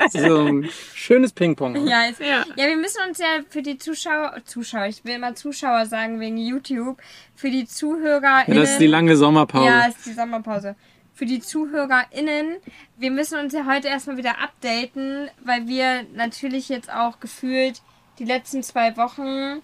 [0.10, 1.88] So ein schönes Ping-Pong.
[1.88, 2.46] ja, es, Ja.
[2.56, 6.38] ja, wir müssen uns ja für die Zuschauer, Zuschauer, ich will immer Zuschauer sagen wegen
[6.38, 7.02] YouTube,
[7.36, 8.56] für die ZuhörerInnen.
[8.56, 9.65] Ja, das ist die lange Sommerpause.
[9.65, 10.76] Ja, ist die Sommerpause.
[11.15, 12.58] Für die ZuhörerInnen,
[12.98, 17.82] wir müssen uns ja heute erstmal wieder updaten, weil wir natürlich jetzt auch gefühlt
[18.20, 19.62] die letzten zwei Wochen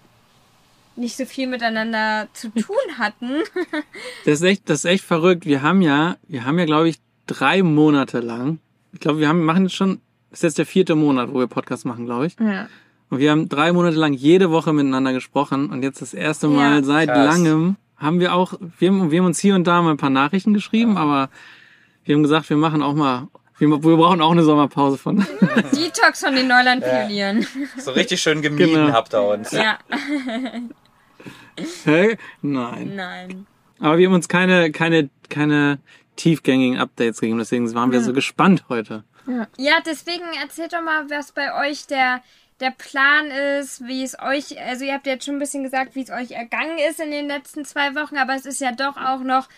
[0.96, 3.42] nicht so viel miteinander zu tun hatten.
[4.24, 5.46] Das ist echt, das ist echt verrückt.
[5.46, 8.58] Wir haben ja, wir haben ja, glaube ich, drei Monate lang.
[8.92, 10.00] Ich glaube, wir haben, machen jetzt schon,
[10.30, 12.36] das ist jetzt der vierte Monat, wo wir Podcast machen, glaube ich.
[12.38, 12.68] Ja.
[13.10, 15.70] Und wir haben drei Monate lang jede Woche miteinander gesprochen.
[15.70, 16.82] Und jetzt das erste Mal Ja.
[16.82, 17.26] seit Krass.
[17.36, 20.10] langem haben wir auch, wir haben, wir haben uns hier und da mal ein paar
[20.10, 21.28] Nachrichten geschrieben, aber
[22.04, 23.28] wir haben gesagt, wir machen auch mal,
[23.58, 25.18] wir, wir brauchen auch eine Sommerpause von.
[25.74, 27.46] Detox von den Neuland-Pionieren.
[27.78, 28.92] So richtig schön gemieden Genau.
[28.92, 29.52] habt ihr uns.
[29.52, 29.78] Ja.
[31.84, 32.16] Hä?
[32.40, 32.96] Nein.
[32.96, 33.46] Nein.
[33.80, 35.78] Aber wir haben uns keine, keine, keine
[36.16, 39.04] tiefgängigen Updates gegeben, deswegen waren wir so gespannt heute.
[39.56, 42.22] Ja, deswegen erzählt doch mal, was bei euch der,
[42.60, 46.02] der Plan ist, wie es euch, also ihr habt jetzt schon ein bisschen gesagt, wie
[46.02, 49.20] es euch ergangen ist in den letzten zwei Wochen, aber es ist ja doch auch
[49.20, 49.48] noch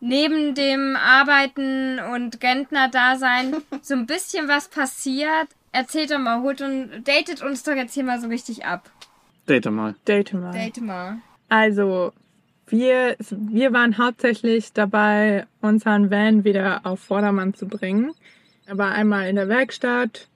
[0.00, 5.48] neben dem Arbeiten und Rentner-Dasein so ein bisschen was passiert.
[5.70, 8.90] Erzählt doch mal, holt und datet uns doch jetzt hier mal so richtig ab.
[9.48, 9.94] Date mal.
[10.06, 10.52] Date mal.
[10.52, 11.22] Date mal.
[11.52, 12.14] Also,
[12.66, 18.12] wir, wir waren hauptsächlich dabei, unseren Van wieder auf Vordermann zu bringen.
[18.64, 20.28] Er war einmal in der Werkstatt,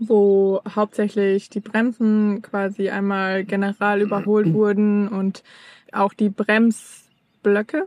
[0.00, 5.44] wo hauptsächlich die Bremsen quasi einmal general überholt wurden und
[5.92, 7.86] auch die Bremsblöcke,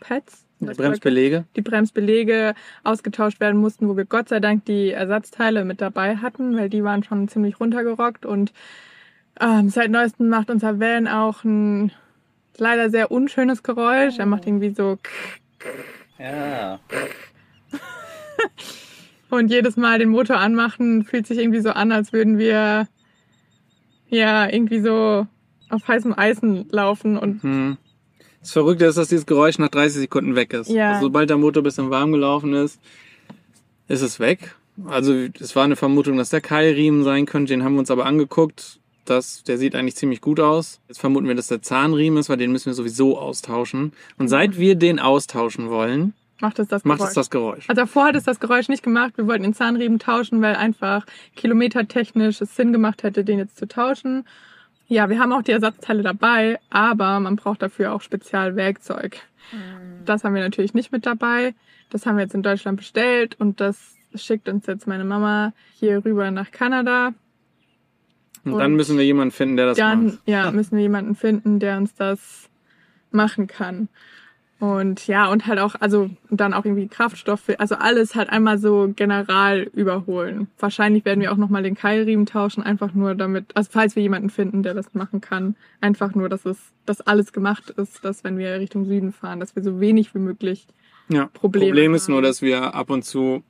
[0.00, 1.46] Pads, Die Bremsbelege.
[1.56, 2.52] die Bremsbelege
[2.84, 6.84] ausgetauscht werden mussten, wo wir Gott sei Dank die Ersatzteile mit dabei hatten, weil die
[6.84, 8.52] waren schon ziemlich runtergerockt und
[9.40, 11.92] ähm, seit neuestem macht unser Van auch ein
[12.58, 14.18] leider sehr unschönes Geräusch.
[14.18, 14.98] Er macht irgendwie so
[16.18, 16.78] Ja.
[19.30, 22.88] und jedes Mal den Motor anmachen fühlt sich irgendwie so an, als würden wir
[24.08, 25.26] ja irgendwie so
[25.68, 27.76] auf heißem Eisen laufen und Hm.
[28.40, 30.70] Das Verrückte ist, dass dieses Geräusch nach 30 Sekunden weg ist.
[30.70, 30.90] Ja.
[30.90, 32.80] Also, sobald der Motor ein bisschen warm gelaufen ist,
[33.88, 34.54] ist es weg.
[34.84, 37.52] Also es war eine Vermutung, dass der Keilriemen sein könnte.
[37.52, 38.78] Den haben wir uns aber angeguckt.
[39.06, 40.80] Das, der sieht eigentlich ziemlich gut aus.
[40.88, 43.92] Jetzt vermuten wir, dass der Zahnriemen ist, weil den müssen wir sowieso austauschen.
[44.18, 47.08] Und seit wir den austauschen wollen, macht es das macht Geräusch.
[47.08, 47.68] es das Geräusch.
[47.68, 49.14] Also davor hat es das Geräusch nicht gemacht.
[49.16, 53.66] Wir wollten den Zahnriemen tauschen, weil einfach kilometertechnisch es Sinn gemacht hätte, den jetzt zu
[53.66, 54.26] tauschen.
[54.88, 59.20] Ja, wir haben auch die Ersatzteile dabei, aber man braucht dafür auch Spezialwerkzeug.
[60.04, 61.54] Das haben wir natürlich nicht mit dabei.
[61.90, 66.04] Das haben wir jetzt in Deutschland bestellt und das schickt uns jetzt meine Mama hier
[66.04, 67.14] rüber nach Kanada.
[68.52, 70.18] Und dann müssen wir jemanden finden, der das Dann macht.
[70.26, 72.48] ja, müssen wir jemanden finden, der uns das
[73.10, 73.88] machen kann.
[74.58, 78.90] Und ja, und halt auch, also dann auch irgendwie Kraftstoffe, also alles halt einmal so
[78.96, 80.48] general überholen.
[80.58, 84.30] Wahrscheinlich werden wir auch nochmal den Keilriemen tauschen, einfach nur damit, also falls wir jemanden
[84.30, 86.56] finden, der das machen kann, einfach nur, dass es,
[86.86, 90.20] dass alles gemacht ist, dass wenn wir Richtung Süden fahren, dass wir so wenig wie
[90.20, 90.66] möglich
[91.08, 91.26] Ja.
[91.34, 92.24] Probleme Problem ist nur, haben.
[92.24, 93.42] dass wir ab und zu,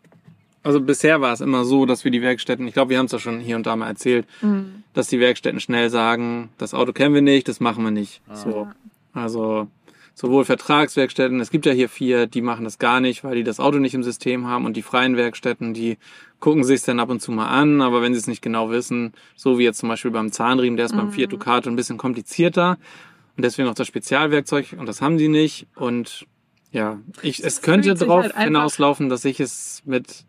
[0.66, 3.12] also bisher war es immer so, dass wir die Werkstätten, ich glaube, wir haben es
[3.12, 4.82] ja schon hier und da mal erzählt, Mhm.
[4.92, 8.20] dass die Werkstätten schnell sagen, das Auto kennen wir nicht, das machen wir nicht.
[8.34, 8.68] So.
[9.12, 9.68] Also
[10.14, 13.60] sowohl Vertragswerkstätten, es gibt ja hier vier, die machen das gar nicht, weil die das
[13.60, 15.98] Auto nicht im System haben und die freien Werkstätten, die
[16.40, 19.12] gucken sich dann ab und zu mal an, aber wenn sie es nicht genau wissen,
[19.36, 22.78] so wie jetzt zum Beispiel beim Zahnriemen, der ist beim Fiat Ducato ein bisschen komplizierter
[23.36, 26.26] und deswegen auch das Spezialwerkzeug und das haben sie nicht und
[26.72, 30.24] ja, ich, es könnte darauf halt hinauslaufen, dass ich es mit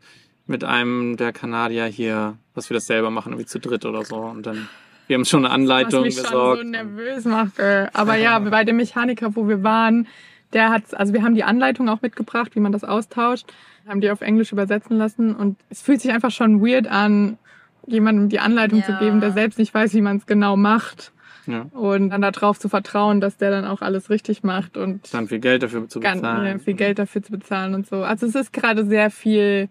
[0.47, 4.15] mit einem der Kanadier hier, dass wir das selber machen, irgendwie zu dritt oder so
[4.17, 4.67] und dann
[5.07, 6.59] wir haben schon eine Anleitung was mich besorgt.
[6.59, 7.59] schon so nervös macht.
[7.59, 10.05] Äh, aber ja, bei dem Mechaniker, wo wir waren,
[10.51, 13.45] der hat, also wir haben die Anleitung auch mitgebracht, wie man das austauscht,
[13.87, 17.37] haben die auf Englisch übersetzen lassen und es fühlt sich einfach schon weird an,
[17.85, 18.99] jemandem die Anleitung zu Ja.
[18.99, 21.13] geben, der selbst nicht weiß, wie man es genau macht
[21.45, 21.67] ja.
[21.71, 25.39] und dann darauf zu vertrauen, dass der dann auch alles richtig macht und dann viel
[25.39, 26.57] Geld dafür zu ganz bezahlen.
[26.57, 28.03] äh, viel Geld dafür zu bezahlen und so.
[28.03, 29.69] Also es ist gerade sehr viel,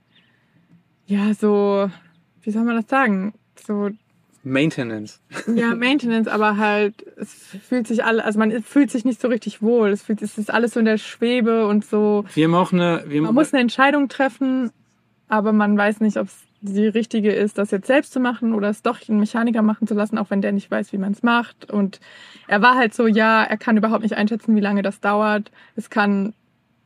[1.07, 1.91] ja, so,
[2.43, 3.35] wie soll man das sagen?
[3.67, 3.91] So
[4.47, 5.21] Maintenance.
[5.55, 7.35] ja, Maintenance, aber halt, es
[7.69, 9.91] fühlt sich alle, also man fühlt sich nicht so richtig wohl.
[9.91, 12.25] Es fühlt, es ist alles so in der Schwebe und so.
[12.35, 14.71] Wir haben auch eine, wir Man haben, muss eine Entscheidung treffen,
[15.29, 18.69] aber man weiß nicht, ob es die richtige ist, das jetzt selbst zu machen oder
[18.71, 21.25] es doch einen Mechaniker machen zu lassen, auch wenn der nicht weiß, wie man es
[21.25, 21.71] macht.
[21.71, 22.01] Und
[22.47, 25.51] er war halt so, ja, er kann überhaupt nicht einschätzen, wie lange das dauert.
[25.75, 26.35] Es kann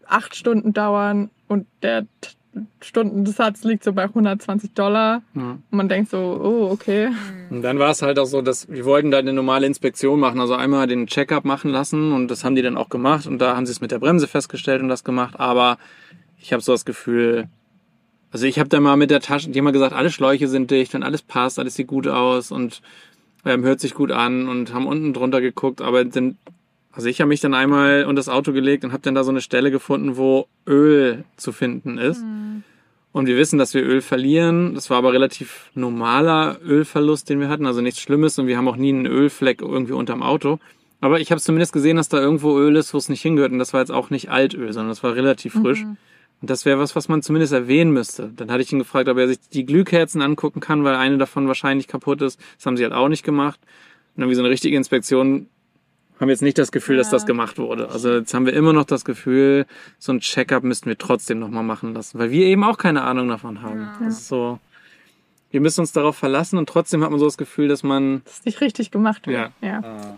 [0.07, 2.07] acht Stunden dauern und der
[2.81, 5.23] Stundensatz liegt so bei 120 Dollar.
[5.35, 5.43] Ja.
[5.43, 7.11] Und man denkt so, oh, okay.
[7.51, 10.41] Und dann war es halt auch so, dass wir wollten da eine normale Inspektion machen,
[10.41, 13.57] also einmal den Checkup machen lassen und das haben die dann auch gemacht und da
[13.57, 15.79] haben sie es mit der Bremse festgestellt und das gemacht, aber
[16.41, 17.49] ich habe so das Gefühl,
[18.33, 20.71] also ich habe da mal mit der Tasche, die haben mal gesagt, alle Schläuche sind
[20.71, 22.83] dicht und alles passt, alles sieht gut aus und
[23.45, 26.37] ähm, hört sich gut an und haben unten drunter geguckt, aber dann,
[26.93, 29.31] also ich habe mich dann einmal unter das Auto gelegt und habe dann da so
[29.31, 32.23] eine Stelle gefunden, wo Öl zu finden ist.
[33.13, 34.75] Und wir wissen, dass wir Öl verlieren.
[34.75, 38.69] Das war aber relativ normaler Ölverlust, den wir hatten, also nichts Schlimmes und wir haben
[38.69, 40.59] auch nie einen Ölfleck irgendwie unterm Auto.
[41.01, 43.53] Aber ich habe zumindest gesehen, dass da irgendwo Öl ist, wo es nicht hingehört.
[43.53, 45.83] Und das war jetzt auch nicht Altöl, sondern das war relativ frisch.
[46.41, 48.33] Und das wäre was, was man zumindest erwähnen müsste.
[48.37, 51.49] Dann hatte ich ihn gefragt, ob er sich die Glühkerzen angucken kann, weil eine davon
[51.49, 52.41] wahrscheinlich kaputt ist.
[52.57, 53.61] Das haben sie halt auch nicht gemacht.
[54.17, 55.49] Und irgendwie so eine richtige Inspektion
[56.21, 57.13] haben jetzt nicht das Gefühl, dass Ja.
[57.13, 57.89] das gemacht wurde.
[57.91, 59.67] Also jetzt haben wir immer noch das Gefühl,
[59.99, 63.29] so ein Checkup müssten wir trotzdem nochmal machen lassen, weil wir eben auch keine Ahnung
[63.29, 63.89] davon haben.
[64.01, 64.59] Das ist so,
[65.51, 68.35] wir müssen uns darauf verlassen und trotzdem hat man so das Gefühl, dass man, Das
[68.35, 69.51] ist nicht richtig gemacht wird.
[69.63, 69.69] Ja.
[69.69, 69.81] ja.
[69.83, 70.17] Ah.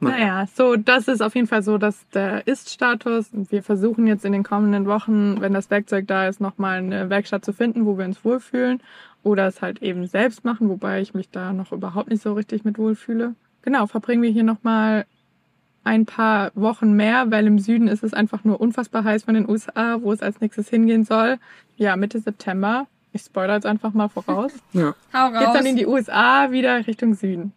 [0.00, 3.30] Naja, so, das ist auf jeden Fall so, dass der Ist-Status.
[3.32, 7.44] Wir versuchen jetzt in den kommenden Wochen, wenn das Werkzeug da ist, nochmal eine Werkstatt
[7.44, 8.80] zu finden, wo wir uns wohlfühlen.
[9.24, 12.64] Oder es halt eben selbst machen, wobei ich mich da noch überhaupt nicht so richtig
[12.64, 13.34] mit wohlfühle.
[13.62, 15.04] Genau, verbringen wir hier nochmal
[15.88, 19.48] ein paar Wochen mehr, weil im Süden ist es einfach nur unfassbar heiß von den
[19.48, 21.38] USA, wo es als nächstes hingehen soll.
[21.76, 22.86] Ja, Mitte September.
[23.12, 24.52] Ich spoilere jetzt einfach mal voraus.
[24.72, 25.54] ja, Hau Geht's raus.
[25.54, 27.52] dann in die USA wieder Richtung Süden.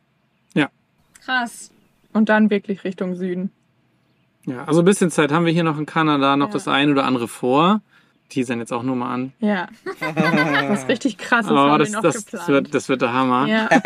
[1.23, 1.69] Krass.
[2.13, 3.51] Und dann wirklich Richtung Süden.
[4.47, 6.53] ja, also ein bisschen Zeit haben wir hier noch in Kanada, noch Ja.
[6.53, 7.81] das eine oder andere vor.
[8.31, 9.33] Die sind jetzt auch nur mal an.
[9.39, 9.67] Ja.
[10.69, 13.45] Was richtig krasses Oh, haben das, wir noch das, das, wird, das wird der Hammer.
[13.45, 13.69] ja.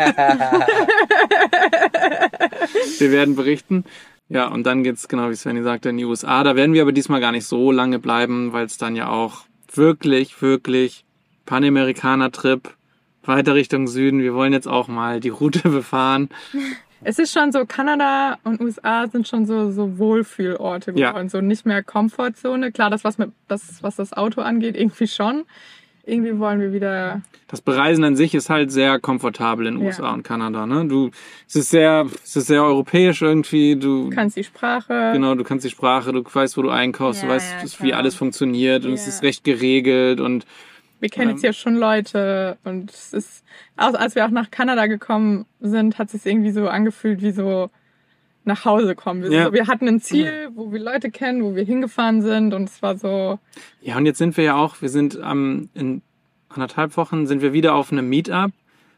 [2.98, 3.84] Wir werden berichten.
[4.28, 6.42] Ja, und dann geht's, genau wie Svenny sagte, in die USA.
[6.42, 9.44] Da werden wir aber diesmal gar nicht so lange bleiben, weil es dann ja auch
[9.72, 11.04] wirklich, wirklich
[11.44, 12.70] Panamerikaner-Trip
[13.24, 14.20] weiter Richtung Süden.
[14.20, 16.28] Wir wollen jetzt auch mal die Route befahren.
[17.02, 21.10] Es ist schon so, Kanada und USA sind schon so, so Wohlfühlorte Ja.
[21.10, 21.28] geworden.
[21.28, 22.72] So nicht mehr Komfortzone.
[22.72, 25.44] Klar, das was, mit, das, was das Auto angeht, irgendwie schon.
[26.08, 27.20] Irgendwie wollen wir wieder.
[27.48, 29.86] Das Bereisen an sich ist halt sehr komfortabel in Ja.
[29.86, 30.64] USA und Kanada.
[30.66, 30.86] Ne?
[30.86, 31.10] Du,
[31.48, 33.74] es ist sehr, es ist sehr europäisch irgendwie.
[33.74, 35.10] Du, Du kannst die Sprache.
[35.12, 37.92] genau, du kannst die Sprache, du weißt, wo du einkaufst, du Ja, weißt, ja, wie
[37.92, 39.08] alles funktioniert und es Ja.
[39.10, 40.46] ist recht geregelt und
[41.00, 43.44] Wir kennen jetzt hier schon Leute und es ist,
[43.76, 47.32] als als wir auch nach Kanada gekommen sind, hat es sich irgendwie so angefühlt wie
[47.32, 47.68] so
[48.46, 49.22] nach Hause kommen.
[49.22, 49.44] Wir, Ja.
[49.46, 52.80] so, wir hatten ein Ziel, wo wir Leute kennen, wo wir hingefahren sind und es
[52.82, 53.38] war so,
[53.80, 56.02] Ja, und jetzt sind wir ja auch, wir sind am in
[56.48, 58.50] anderthalb Wochen sind wir wieder auf einem Meetup,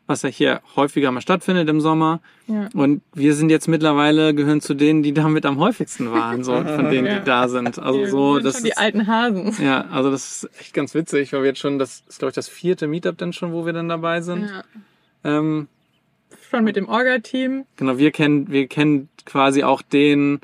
[0.06, 2.20] was ja hier häufiger mal stattfindet im Sommer.
[2.46, 2.68] ja.
[2.74, 6.88] Und wir sind jetzt mittlerweile gehören zu denen, die damit am häufigsten waren, so von
[6.90, 7.18] denen, Ja.
[7.18, 7.78] die da sind.
[7.78, 9.54] Also wir so, sind das schon die ist, alten Hasen.
[9.62, 12.34] ja, also das ist echt ganz witzig, weil wir jetzt schon, das ist glaube ich
[12.36, 14.48] das vierte Meetup dann schon, wo wir dann dabei sind.
[14.48, 14.62] Ja.
[15.24, 15.68] Ähm,
[16.50, 17.64] Schon mit dem Orga-Team.
[17.76, 20.40] Genau, wir kennen, wir kennen quasi auch den,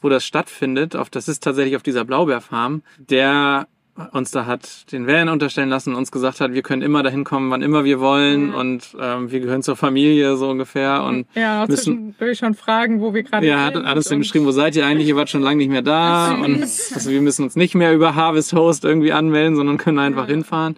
[0.00, 0.96] wo das stattfindet.
[0.96, 3.66] Auf, das ist tatsächlich auf dieser Blaubeerfarm, der
[4.12, 7.24] uns da hat den Van unterstellen lassen und uns gesagt hat, wir können immer dahin
[7.24, 8.56] kommen, wann immer wir wollen Ja.
[8.58, 11.76] und ähm, wir gehören zur Familie so ungefähr und Ja, müssen-
[12.14, 15.08] zwischendurch schon fragen, wo wir gerade ja, hat alles dann geschrieben, wo seid ihr eigentlich?
[15.08, 18.14] Ihr wart schon lange nicht mehr da und also wir müssen uns nicht mehr über
[18.14, 20.30] Harvest Host irgendwie anmelden, sondern können einfach Ja.
[20.36, 20.76] hinfahren.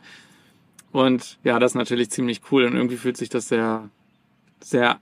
[0.90, 3.88] Und ja, das ist natürlich ziemlich cool und irgendwie fühlt sich das sehr,
[4.64, 5.00] sehr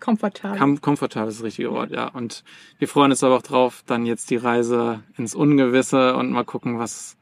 [0.00, 0.58] Komfortabel.
[0.58, 2.08] Kom komfortabel ist das richtige Wort, ja.
[2.08, 2.44] Und
[2.78, 6.78] wir freuen uns aber auch drauf, dann jetzt die Reise ins Ungewisse und mal gucken,
[6.78, 7.16] was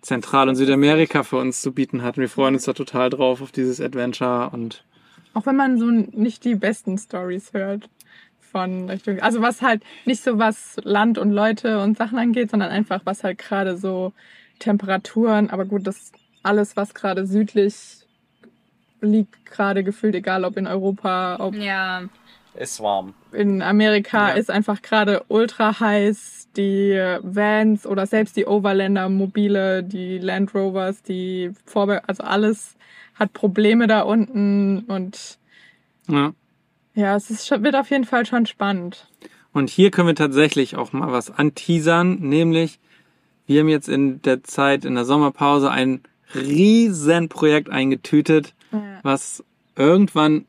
[0.00, 2.16] Zentral- und Südamerika für uns zu bieten hat.
[2.16, 4.84] Und wir freuen uns da total drauf auf dieses Adventure und
[5.34, 7.88] Auch wenn man so nicht die besten Stories hört
[8.40, 12.70] von Richtung, also was halt nicht so was Land und Leute und Sachen angeht, sondern
[12.70, 14.12] einfach was halt gerade so
[14.58, 17.99] Temperaturen, aber gut, das alles, was gerade südlich
[19.02, 22.02] liegt, gerade gefühlt, egal ob in Europa, ob Ja.
[22.54, 23.14] Ist warm.
[23.32, 24.34] in Amerika, Ja.
[24.34, 26.48] ist einfach gerade ultra heiß.
[26.56, 32.74] Die Vans oder selbst die Overlander Mobile, die Land Rovers, die Vorbe also alles
[33.14, 35.38] hat Probleme da unten und
[36.08, 36.32] ja.
[36.96, 39.06] ja, es ist, schon- wird auf jeden Fall schon spannend.
[39.52, 42.80] Und hier können wir tatsächlich auch mal was anteasern, nämlich
[43.46, 46.00] wir haben jetzt in der Zeit, in der Sommerpause ein
[46.34, 49.00] riesen Projekt eingetütet, Ja.
[49.02, 49.44] was
[49.76, 50.46] irgendwann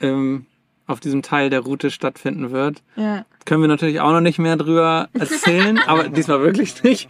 [0.00, 0.46] ähm,
[0.86, 2.82] auf diesem Teil der Route stattfinden wird.
[2.96, 3.26] Ja.
[3.44, 7.08] Können wir natürlich auch noch nicht mehr drüber erzählen, aber diesmal wirklich nicht.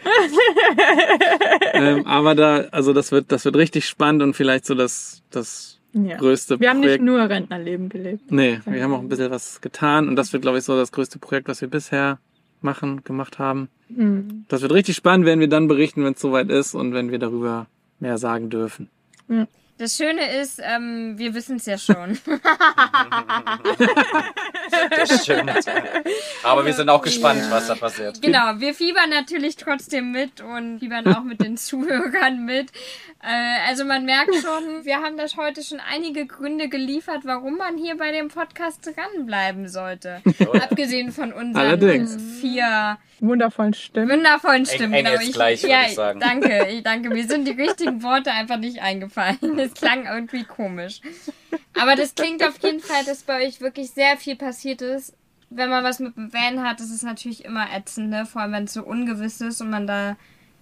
[1.72, 5.78] ähm, aber da, also das wird, das wird richtig spannend und vielleicht so das, das
[5.92, 6.16] ja.
[6.16, 7.04] größte Wir haben nicht Projekt.
[7.04, 8.30] nur Rentnerleben gelebt.
[8.30, 10.90] nee, wir haben auch ein bisschen was getan und das wird, glaube ich, so das
[10.92, 12.18] größte Projekt, was wir bisher
[12.60, 13.68] machen, gemacht haben.
[13.88, 14.44] Mhm.
[14.48, 17.18] Das wird richtig spannend, werden wir dann berichten, wenn es soweit ist und wenn wir
[17.20, 17.66] darüber
[18.00, 18.88] mehr sagen dürfen.
[19.78, 22.18] Das Schöne ist, ähm, wir wissen es ja schon.
[24.90, 25.52] Das stimmt.
[26.42, 28.20] Aber wir sind auch gespannt, was da passiert.
[28.20, 32.70] Genau, wir fiebern natürlich trotzdem mit und fiebern auch mit den Zuhörern mit.
[33.22, 37.76] Äh, also man merkt schon, wir haben das heute schon einige Gründe geliefert, warum man
[37.76, 40.22] hier bei dem Podcast dranbleiben sollte.
[40.60, 42.16] Abgesehen von unseren Allerdings.
[42.40, 44.10] vier Wundervollen Stimmen.
[44.10, 46.20] wundervollen Stimmen, glaube engelsgleich, würd ja, ich sagen.
[46.20, 47.08] danke, ich danke.
[47.10, 49.38] Mir sind die richtigen Worte einfach nicht eingefallen.
[49.72, 51.00] Es klang irgendwie komisch.
[51.80, 55.14] Aber das klingt auf jeden Fall, dass bei euch wirklich sehr viel passiert ist.
[55.50, 58.26] Wenn man was mit dem Van hat, ist es natürlich immer ätzend, ne?
[58.26, 60.16] Vor allem wenn es so ungewiss ist und man da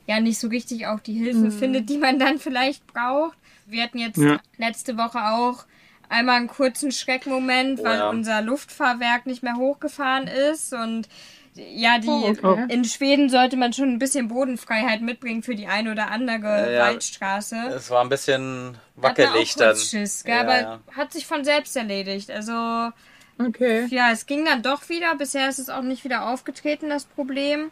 [0.07, 3.37] ja nicht so richtig auch die Hilfe findet, die man dann vielleicht braucht.
[3.66, 4.38] Wir hatten jetzt Ja.
[4.59, 5.64] letzte Woche auch
[6.09, 8.09] einmal einen kurzen Schreckmoment, Oh weil ja.
[8.11, 11.09] unser Luftfahrwerk nicht mehr hochgefahren ist und
[11.57, 12.66] ja, die Oh, okay.
[12.69, 16.81] in Schweden sollte man schon ein bisschen Bodenfreiheit mitbringen für die eine oder andere Ja.
[16.87, 17.57] Waldstraße.
[17.75, 19.77] Es war ein bisschen Hat man wackelig auch dann.
[19.77, 20.35] Schiss, gell?
[20.35, 20.81] Ja, aber ja.
[20.97, 22.31] hat sich von selbst erledigt.
[22.31, 22.90] Also
[23.38, 23.87] Okay.
[23.90, 25.14] ja, es ging dann doch wieder.
[25.16, 27.71] Bisher ist es auch nicht wieder aufgetreten, das Problem.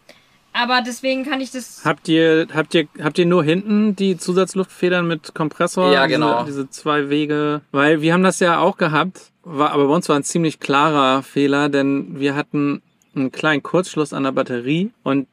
[0.53, 1.81] Aber deswegen kann ich das.
[1.85, 5.91] Habt ihr, habt ihr, habt ihr nur hinten die Zusatzluftfedern mit Kompressor?
[5.93, 6.45] Ja, genau.
[6.45, 7.63] Diese, diese zwei Wege.
[7.73, 11.23] Weil wir haben das ja auch gehabt, war, aber bei uns war ein ziemlich klarer
[11.25, 12.83] Fehler, denn wir hatten
[13.17, 15.27] einen kleinen Kurzschluss an der Batterie und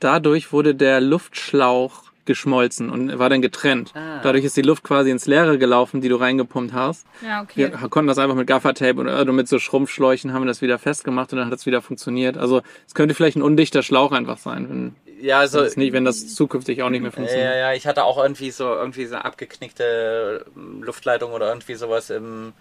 [0.00, 3.90] dadurch wurde der Luftschlauch geschmolzen und war dann getrennt.
[3.94, 4.20] Ah.
[4.22, 7.04] Dadurch ist die Luft quasi ins Leere gelaufen, die du reingepumpt hast.
[7.20, 7.72] Ja, okay.
[7.72, 10.78] Wir konnten das einfach mit Gaffertape oder oder mit so Schrumpfschläuchen haben wir das wieder
[10.78, 12.38] festgemacht und dann hat es wieder funktioniert.
[12.38, 16.04] Also es könnte vielleicht ein undichter Schlauch einfach sein, wenn Ja, also das nicht, wenn
[16.04, 17.56] das zukünftig auch nicht mehr Ja, funktioniert.
[17.56, 22.10] ja, ich hatte auch irgendwie so irgendwie so eine abgeknickte ähm, Luftleitung oder irgendwie sowas
[22.10, 22.52] im,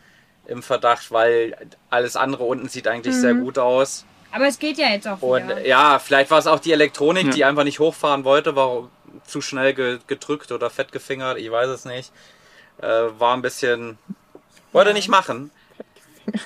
[0.48, 1.56] im Verdacht, weil
[1.92, 4.06] alles andere unten sieht eigentlich sehr gut aus.
[4.32, 5.66] Aber es geht ja jetzt auch Und wieder.
[5.66, 7.32] ja, vielleicht war es auch die Elektronik, Ja.
[7.32, 8.90] die einfach nicht hochfahren wollte, war
[9.26, 12.12] zu schnell ge gedrückt oder fett gefingert, ich weiß es nicht.
[12.82, 13.98] Äh, war ein bisschen.
[14.72, 15.52] Wollte nicht machen.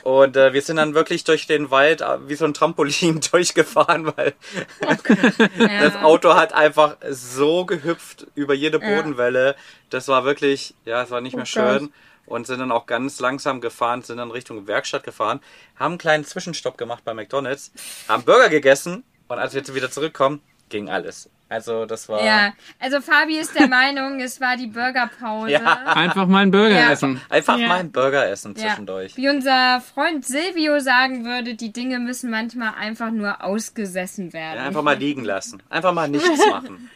[0.04, 4.12] Und äh, wir sind dann wirklich durch den Wald äh, wie so ein Trampolin durchgefahren,
[4.16, 4.34] weil
[5.60, 5.80] ja.
[5.82, 9.56] das Auto hat einfach so gehüpft über jede Bodenwelle.
[9.90, 11.94] Das war wirklich, ja, es war nicht mehr Oh schön.
[12.26, 15.40] Und sind dann auch ganz langsam gefahren, sind dann Richtung Werkstatt gefahren,
[15.78, 17.72] haben einen kleinen Zwischenstopp gemacht bei McDonalds,
[18.08, 21.30] haben Burger gegessen und als wir jetzt wieder zurückkommen, ging alles.
[21.48, 25.52] Also das war Ja, also Fabi ist der Meinung, es war die Burgerpause.
[25.52, 25.62] Ja.
[25.86, 26.92] Einfach mal einen Burger Ja.
[26.92, 27.22] essen.
[27.30, 27.68] einfach Ja.
[27.68, 28.70] mal ein Burger essen Ja.
[28.70, 29.16] zwischendurch.
[29.16, 34.58] Wie unser Freund Silvio sagen würde, die Dinge müssen manchmal einfach nur ausgesessen werden.
[34.58, 35.62] Ja, einfach mal liegen lassen.
[35.70, 36.90] Einfach mal nichts machen.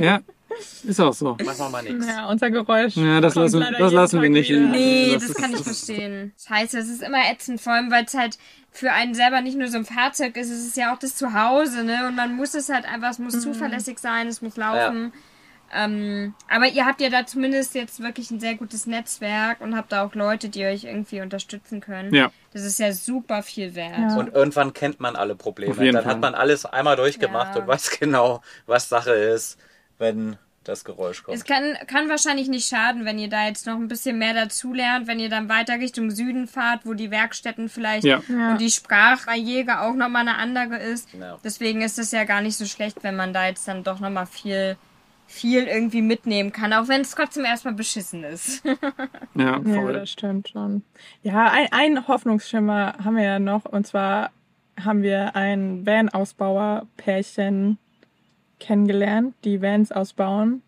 [0.00, 0.20] Ja,
[0.84, 1.36] ist auch so.
[1.44, 2.06] Machen wir mal nichts.
[2.06, 2.96] Ja, unser Geräusch.
[2.96, 4.50] Ja, das kommt lassen, das lassen wir nicht.
[4.50, 4.60] wieder.
[4.60, 6.32] Nee, Das das ist- kann ich verstehen.
[6.46, 8.38] Scheiße, es ist immer ätzend, vor allem weil es halt
[8.70, 11.84] für einen selber nicht nur so ein Fahrzeug ist, es ist ja auch das Zuhause,
[11.84, 12.06] ne?
[12.08, 15.12] Und man muss es halt einfach, es muss zuverlässig sein, es muss laufen.
[15.74, 19.90] Ähm, aber ihr habt ja da zumindest jetzt wirklich ein sehr gutes Netzwerk und habt
[19.92, 22.14] da auch Leute, die euch irgendwie unterstützen können.
[22.14, 22.30] Ja.
[22.52, 23.98] Das ist ja super viel wert.
[23.98, 24.16] Ja.
[24.16, 25.72] Und irgendwann kennt man alle Probleme.
[25.72, 26.12] Auf jeden Dann Fall.
[26.12, 27.62] hat man alles einmal durchgemacht Ja.
[27.62, 29.56] und weiß genau, was Sache ist,
[29.98, 31.36] wenn das Geräusch kommt.
[31.36, 34.72] Es kann, kann wahrscheinlich nicht schaden, wenn ihr da jetzt noch ein bisschen mehr dazu
[34.72, 38.22] lernt, wenn ihr dann weiter Richtung Süden fahrt, wo die Werkstätten vielleicht Ja.
[38.28, 38.52] Ja.
[38.52, 41.12] und die Sprachbarriere auch nochmal eine andere ist.
[41.14, 41.36] Ja.
[41.42, 44.26] Deswegen ist es ja gar nicht so schlecht, wenn man da jetzt dann doch nochmal
[44.26, 44.76] viel,
[45.26, 48.62] viel irgendwie mitnehmen kann, auch wenn es trotzdem erstmal beschissen ist.
[49.34, 49.94] Ja, Ja, voll.
[49.94, 50.84] das stimmt schon.
[51.24, 53.64] Ja, ein, ein Hoffnungsschimmer haben wir ja noch.
[53.64, 54.30] Und zwar
[54.78, 57.78] haben wir ein Van-Ausbauer-Pärchen
[58.62, 60.62] kennengelernt, die Vans ausbauen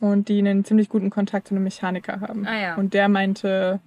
[0.00, 2.46] und die einen ziemlich guten Kontakt zu einem Mechaniker haben.
[2.46, 2.74] Ah ja.
[2.76, 3.80] Und der meinte,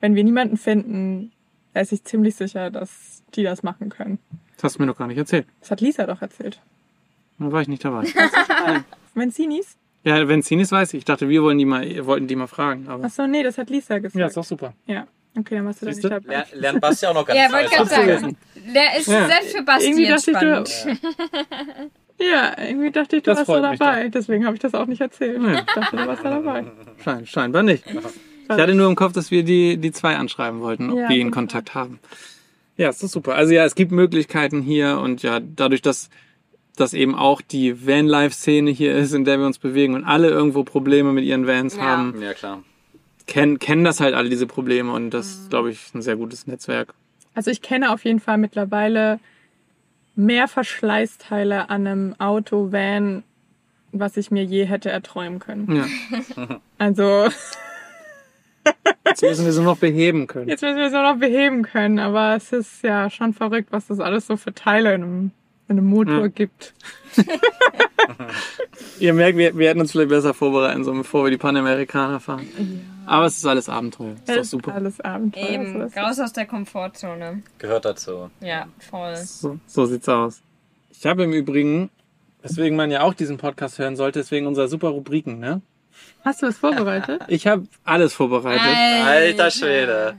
[0.00, 1.32] wenn wir niemanden finden,
[1.74, 4.18] er ist sich ziemlich sicher, dass die das machen können.
[4.56, 5.46] Das hast du mir noch gar nicht erzählt.
[5.60, 6.60] Das hat Lisa doch erzählt.
[7.38, 8.04] Da war ich nicht dabei.
[9.14, 9.76] Menzinis?
[10.04, 10.98] Ja, wenn Zinis weiß ich.
[10.98, 12.88] Ich dachte, wir wollen die mal, wollten die mal fragen.
[12.88, 14.16] Aber Achso, nee, das hat Lisa gesagt.
[14.18, 14.72] ja, ist doch super.
[14.86, 15.06] Ja.
[15.38, 16.34] Okay, dann warst du da Siehst nicht dabei.
[16.52, 18.36] Ler lernt Basti auch noch ganz ja, wollte gerade sagen.
[18.74, 19.26] Der ist Ja.
[19.26, 20.98] selbst für Basti Irgendwie ich, du- entspannt.
[22.20, 24.08] Ja, irgendwie dachte ich, du Das warst da dabei.
[24.08, 25.40] Deswegen habe ich das auch nicht erzählt.
[25.42, 25.54] Ja.
[25.54, 26.64] Ich dachte, du warst da dabei.
[27.02, 27.84] Schein, scheinbar nicht.
[27.86, 31.20] Ich hatte nur im Kopf, dass wir die, die zwei anschreiben wollten, ob Ja, die
[31.20, 31.34] in super.
[31.36, 32.00] Kontakt haben.
[32.76, 33.34] Ja, ist doch super.
[33.34, 36.10] Also ja, es gibt Möglichkeiten hier und ja, dadurch, dass
[36.76, 40.62] dass eben auch die Vanlife-Szene hier ist, in der wir uns bewegen und alle irgendwo
[40.62, 41.82] Probleme mit ihren Vans Ja.
[41.82, 42.62] haben, Ja, klar.
[43.26, 46.46] kennen, kennen das halt alle diese Probleme und das ist, glaube ich, ein sehr gutes
[46.46, 46.94] Netzwerk.
[47.34, 49.18] Also ich kenne auf jeden Fall mittlerweile
[50.18, 53.22] mehr Verschleißteile an einem Auto, Van,
[53.92, 55.74] was ich mir je hätte erträumen können.
[56.36, 56.58] Ja.
[56.78, 57.28] Also
[59.06, 60.48] Jetzt müssen wir so noch beheben können.
[60.48, 63.86] jetzt müssen wir es nur noch beheben können, aber es ist ja schon verrückt, was
[63.86, 65.30] das alles so für Teile in einem
[65.68, 66.26] einen Motor Ja.
[66.28, 66.74] gibt.
[69.00, 72.46] Ihr merkt, wir, wir hätten uns vielleicht besser vorbereiten sollen, bevor wir die Panamerikaner fahren.
[73.08, 74.14] Aber es ist alles Abenteuer.
[74.26, 74.74] Ist doch super.
[74.74, 75.48] Alles Abenteuer.
[75.48, 77.42] Eben, ist raus aus der Komfortzone.
[77.58, 78.30] Gehört dazu.
[78.40, 79.16] Ja, voll.
[79.16, 80.42] So, so sieht's aus.
[80.90, 81.90] Ich habe im Übrigen,
[82.42, 85.62] weswegen man ja auch diesen Podcast hören sollte, deswegen unserer super Rubriken, ne?
[86.24, 87.22] Hast du es vorbereitet?
[87.28, 88.60] Ich habe alles vorbereitet.
[89.06, 90.16] Alter Schwede.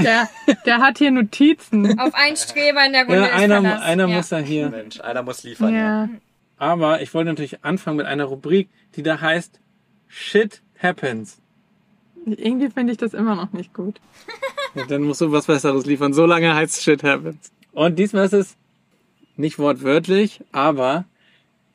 [0.00, 0.28] Der,
[0.64, 1.98] der hat hier Notizen.
[2.00, 3.82] Auf einen Streber in der Runde Ja, ist einer, Verlass.
[3.82, 4.16] einer ja.
[4.16, 4.70] muss ja hier.
[4.70, 5.74] Mensch, einer muss liefern.
[5.74, 6.08] Ja.
[6.56, 9.60] Aber ich wollte natürlich anfangen mit einer Rubrik, die da heißt
[10.08, 11.40] Shit Happens.
[12.26, 14.00] Irgendwie finde ich das immer noch nicht gut.
[14.74, 16.12] Ja, dann musst du was Besseres liefern.
[16.12, 17.52] So lange heißt Shit Happens.
[17.72, 18.56] Und diesmal ist es
[19.36, 21.04] nicht wortwörtlich, aber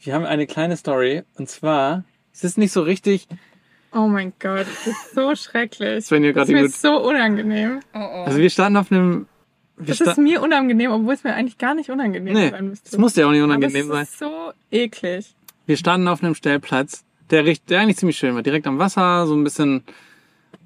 [0.02, 1.24] wir haben eine kleine Story.
[1.38, 3.28] Und zwar, es ist nicht so richtig,
[3.92, 6.06] Oh mein Gott, das ist so schrecklich.
[6.06, 6.72] Sven Das ist mir gut.
[6.74, 7.80] so unangenehm.
[7.94, 8.24] Oh, oh.
[8.26, 9.26] Also wir standen auf einem.
[9.78, 12.90] Wir Das ist mir unangenehm, obwohl es mir eigentlich gar nicht unangenehm nee, sein müsste.
[12.90, 14.04] es muss ja auch nicht Aber unangenehm es sein.
[14.04, 15.36] ist so eklig.
[15.66, 18.44] Wir standen auf einem Stellplatz, der, der eigentlich ziemlich schön war.
[18.44, 19.84] Direkt am Wasser, so ein bisschen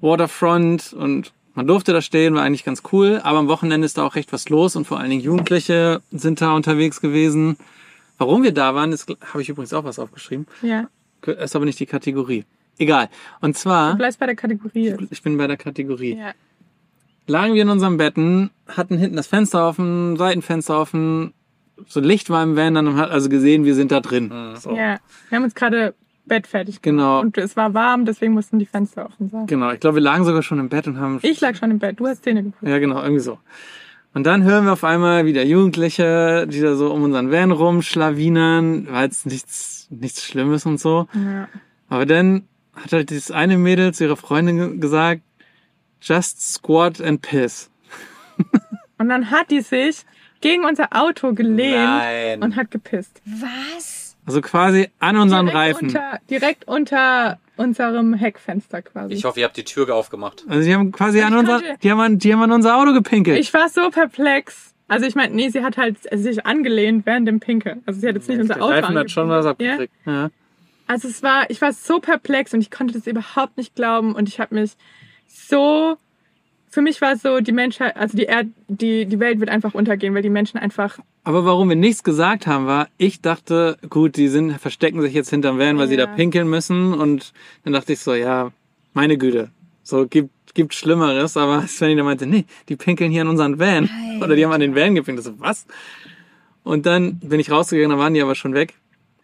[0.00, 3.20] Waterfront und man durfte da stehen, war eigentlich ganz cool.
[3.22, 6.40] Aber am Wochenende ist da auch recht was los und vor allen Dingen Jugendliche sind
[6.40, 7.56] da unterwegs gewesen.
[8.18, 10.46] Warum wir da waren, ist, habe ich übrigens auch was aufgeschrieben.
[10.62, 10.88] Ja.
[11.26, 12.44] Ist aber nicht die Kategorie.
[12.78, 13.08] Egal.
[13.40, 14.84] Und Du zwar, bleibst bei der Kategorie.
[14.86, 15.02] jetzt.
[15.10, 16.16] ich bin bei der Kategorie.
[16.18, 16.32] Ja.
[17.26, 21.32] Lagen wir in unserem Betten, hatten hinten das Fenster offen, Seitenfenster offen,
[21.86, 24.30] so Licht war im Van, dann hat also gesehen, wir sind da drin.
[24.60, 24.76] So.
[24.76, 24.98] ja.
[25.30, 25.94] Wir haben uns gerade
[26.26, 26.80] Bett fertig.
[26.82, 27.20] Genau.
[27.20, 29.46] Und es war warm, deswegen mussten die Fenster offen sein.
[29.46, 31.18] Genau, ich glaube, wir lagen sogar schon im Bett und haben.
[31.22, 32.66] Ich lag schon im Bett, du hast Zähne geputzt.
[32.68, 33.38] Ja, genau, irgendwie so.
[34.14, 38.88] Und dann hören wir auf einmal wieder Jugendliche, die da so um unseren Van rumschlawinern.
[38.90, 41.08] War jetzt nichts, nichts Schlimmes und so.
[41.14, 41.48] Ja.
[41.88, 42.44] Aber dann
[42.74, 45.22] hat halt dieses eine Mädel zu ihrer Freundin ge- gesagt,
[46.00, 47.70] just squat and piss.
[48.98, 50.04] Und dann hat die sich
[50.40, 52.42] gegen unser Auto gelehnt Nein.
[52.42, 53.20] und hat gepisst.
[53.24, 53.93] Was?
[54.26, 55.88] Also quasi an unseren direkt Reifen.
[55.88, 59.14] Unter, direkt unter unserem Heckfenster quasi.
[59.14, 60.44] Ich hoffe, ihr habt die Tür aufgemacht.
[60.48, 62.92] Also die haben quasi an Ich unser, die haben an, die haben an unser Auto
[62.92, 63.38] gepinkelt.
[63.38, 64.74] Ich war so perplex.
[64.88, 67.82] Also ich meine, nee, sie hat halt sich angelehnt während dem Pinkeln.
[67.86, 69.92] Also sie hat jetzt nicht unser Der Auto Reifen hat schon was abgekriegt.
[70.04, 70.30] Ja.
[70.86, 74.28] Also es war, ich war so perplex und ich konnte das überhaupt nicht glauben und
[74.28, 74.72] ich habe mich
[75.26, 75.96] so,
[76.74, 79.74] für mich war es so, die Menschheit, also die Erd, die, die Welt wird einfach
[79.74, 84.16] untergehen, weil die Menschen einfach, Aber warum wir nichts gesagt haben, war, ich dachte, gut,
[84.16, 86.14] die sind, verstecken sich jetzt hinterm Van, weil sie da Ja.
[86.14, 86.92] pinkeln müssen.
[86.92, 88.50] Und dann dachte ich so, ja,
[88.92, 89.50] meine Güte.
[89.84, 91.36] So, gibt, gibt Schlimmeres.
[91.36, 93.88] Aber Svenny da meinte, nee, die pinkeln hier an unseren Van.
[94.20, 95.24] Oder die haben an den Van gepinkelt.
[95.24, 95.66] So, was?
[96.64, 98.74] Und dann bin ich rausgegangen, dann waren die aber schon weg.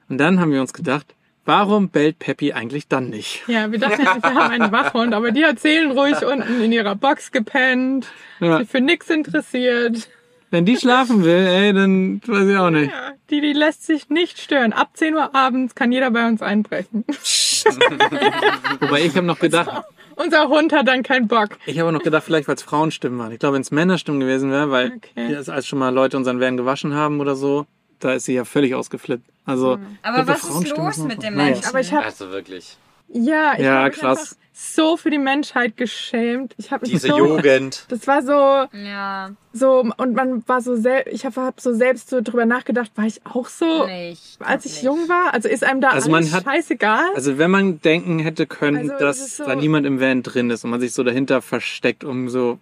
[0.08, 1.14] Und dann haben wir uns gedacht,
[1.50, 3.42] warum bellt Peppy eigentlich dann nicht?
[3.48, 6.94] ja, wir dachten ja, wir haben einen Wachhund, aber die hat seelenruhig unten in ihrer
[6.94, 8.06] Box gepennt,
[8.38, 8.58] Ja.
[8.58, 10.08] sich für nix interessiert.
[10.52, 12.90] Wenn die schlafen will, ey, dann weiß ich auch nicht.
[12.92, 14.72] Ja, die, die lässt sich nicht stören.
[14.72, 17.04] Ab 10 Uhr abends kann jeder bei uns einbrechen.
[18.80, 19.84] Wobei ich habe noch gedacht,
[20.16, 21.50] Unser Hund hat dann keinen Bock.
[21.66, 23.32] Ich habe noch gedacht, vielleicht weil es Frauenstimmen waren.
[23.32, 25.34] Ich glaube, wenn es Männerstimmen gewesen wäre, weil Okay.
[25.36, 27.66] als schon mal Leute unseren Van gewaschen haben oder so,
[28.00, 29.24] da ist sie ja völlig ausgeflippt.
[29.44, 31.34] Also, Aber ich glaube, was ist los mit dem.
[31.36, 31.64] Menschen?
[31.66, 32.76] Aber ich habe Also wirklich.
[33.12, 34.18] Ja, ich Ja, hab mich krass.
[34.20, 36.54] einfach so für die Menschheit geschämt.
[36.58, 37.86] Ich habe mich Diese so, Jugend.
[37.88, 41.12] Das war so, Ja, so und man war so selbst.
[41.12, 42.92] Ich habe hab so selbst so drüber nachgedacht.
[42.94, 44.36] War ich auch so, nicht.
[44.40, 44.82] als ich nicht.
[44.84, 45.34] jung war?
[45.34, 47.06] Also ist einem da Also alles man hat- scheißegal?
[47.16, 50.62] Also wenn man denken hätte können, Also, dass so- da niemand im Van drin ist
[50.64, 52.58] und man sich so dahinter versteckt, um so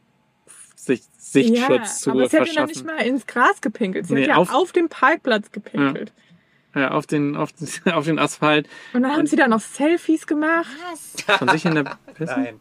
[0.76, 1.03] sich
[1.33, 2.68] Sichtschutz zu aber sie hat ja noch verschaffen.
[2.68, 4.07] nicht mal ins Gras gepinkelt.
[4.07, 6.12] Sie Nee, hat ja auf- auf, dem Parkplatz gepinkelt.
[6.74, 10.26] ja, auf den, auf, den- auf den Asphalt Und dann haben sie da noch Selfies
[10.26, 10.66] gemacht.
[10.91, 11.39] Was?
[11.39, 12.35] von sich in der Pisse.
[12.37, 12.61] Nein.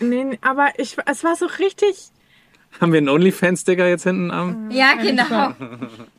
[0.00, 2.08] Nee, aber ich, es war so richtig.
[2.80, 4.70] Haben wir einen Onlyfans-Sticker jetzt hinten am?
[4.70, 5.24] Ja, genau.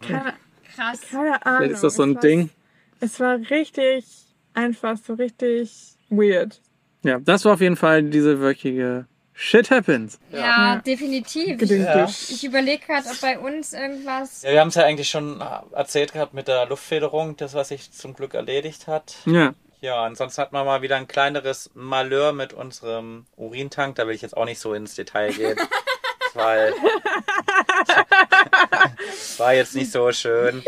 [0.01, 0.33] Keine,
[0.75, 1.01] Krass.
[1.11, 1.57] keine Ahnung.
[1.57, 2.49] Vielleicht ist das so ein es war, Ding.
[2.99, 4.05] Es war richtig,
[4.53, 6.61] einfach so richtig weird.
[7.03, 9.07] Ja, das war auf jeden Fall diese wöchige
[9.45, 10.19] Shit Happens.
[10.31, 10.75] Ja, Ja.
[10.77, 11.61] definitiv.
[11.69, 12.05] Ja.
[12.05, 14.41] Ich überlege gerade, ob bei uns irgendwas.
[14.43, 17.91] Ja, wir haben es ja eigentlich schon erzählt gehabt mit der Luftfederung, das was sich
[17.91, 19.15] zum Glück erledigt hat.
[19.25, 19.53] Ja.
[19.81, 23.95] Ja, ansonsten hatten wir mal wieder ein kleineres Malheur mit unserem Urintank.
[23.97, 25.57] Da will ich jetzt auch nicht so ins Detail gehen.
[26.35, 26.73] Weil.
[29.37, 30.63] War jetzt nicht so schön.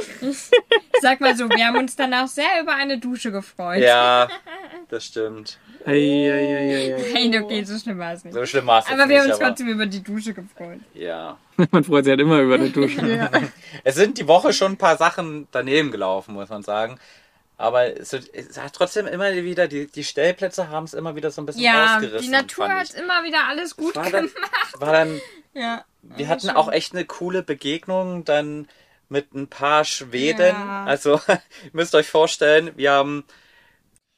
[1.01, 3.82] Sag mal so, wir haben uns danach sehr über eine Dusche gefreut.
[3.82, 4.28] Ja,
[4.89, 5.59] das stimmt.
[5.86, 6.95] Hey,
[7.39, 8.34] okay, so schlimm war es nicht.
[8.34, 9.34] So schlimm war es jetzt Aber wir haben nicht.
[9.34, 10.80] uns aber, trotzdem über die Dusche gefreut.
[10.93, 11.38] ja.
[11.72, 13.05] Man freut sich halt immer über eine Dusche.
[13.07, 13.30] Ja.
[13.84, 16.99] Es sind die Woche schon ein paar Sachen daneben gelaufen, muss man sagen.
[17.57, 21.41] Aber es, es hat trotzdem immer wieder, die, die Stellplätze haben es immer wieder so
[21.41, 22.26] ein bisschen Ja, ausgerissen.
[22.26, 24.74] die Natur hat immer wieder alles gut war dann, gemacht.
[24.80, 25.22] war dann
[25.53, 25.86] Ja.
[26.16, 28.68] Wir hatten auch echt eine coole Begegnung dann
[29.10, 30.56] mit ein paar Schweden.
[30.56, 30.86] Ja.
[30.86, 31.39] Also, ihr
[31.74, 33.24] müsst euch vorstellen, wir haben,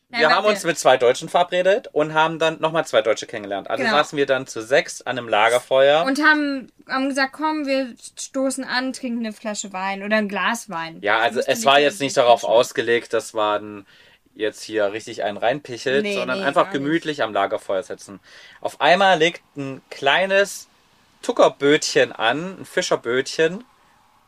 [0.10, 3.70] wir aber haben uns mit zwei Deutschen verabredet und haben dann nochmal zwei Deutsche kennengelernt.
[3.70, 3.96] Also Genau.
[3.98, 6.06] saßen wir dann zu sechs an einem Lagerfeuer.
[6.06, 10.70] Und haben, haben gesagt, komm, wir stoßen an, trinken eine Flasche Wein oder ein Glas
[10.70, 11.00] Wein.
[11.02, 13.86] ja, also es war jetzt nicht darauf ausgelegt, dass man
[14.34, 16.82] jetzt hier richtig einen reinpichelt, Nee, sondern nee, einfach gar nicht.
[16.84, 18.20] gemütlich am Lagerfeuer sitzen.
[18.62, 20.70] Auf einmal legt ein kleines
[21.28, 23.66] Zuckerbötchen an, ein Fischerbötchen,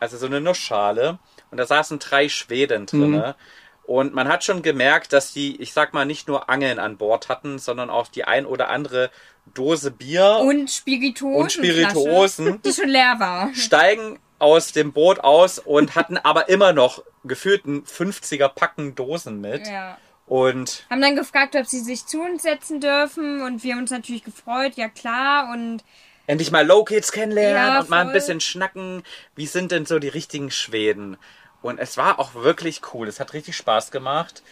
[0.01, 1.17] also so eine Nussschale.
[1.49, 3.35] Und da saßen drei Schweden drinne.
[3.83, 7.29] Und man hat schon gemerkt, dass die, ich sag mal, nicht nur Angeln an Bord
[7.29, 9.11] hatten, sondern auch die ein oder andere
[9.53, 11.41] Dose Bier Und Spirituosen.
[11.41, 13.53] und Spirituosen Die schon leer war.
[13.55, 19.39] steigen aus dem Boot aus und hatten aber immer noch gefühlt ein 50er Packen Dosen
[19.39, 19.67] mit.
[19.69, 19.97] Ja.
[20.27, 23.91] Und Haben dann gefragt, ob sie sich zu uns setzen dürfen und wir haben uns
[23.91, 25.49] natürlich gefreut, ja klar.
[25.53, 25.85] Und
[26.29, 29.01] endlich mal Low Kids kennenlernen Ja, und mal ein bisschen schnacken.
[29.35, 31.17] Wie sind denn so die richtigen Schweden?
[31.63, 33.07] Und es war auch wirklich cool.
[33.07, 34.43] Es hat richtig Spaß gemacht.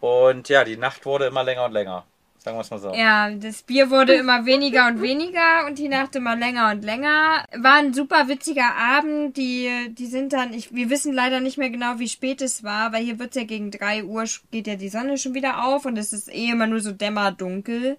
[0.00, 2.04] Und ja, die Nacht wurde immer länger und länger.
[2.38, 2.94] Sagen wir es mal so.
[2.94, 7.44] ja, das Bier wurde immer weniger und weniger und die Nacht immer länger und länger.
[7.54, 9.36] War ein super witziger Abend.
[9.36, 12.92] Die, die sind dann, ich, wir wissen leider nicht mehr genau, wie spät es war,
[12.92, 15.98] weil hier wird's ja gegen drei Uhr, geht ja die Sonne schon wieder auf und
[15.98, 17.98] es ist eh immer nur so dämmerdunkel.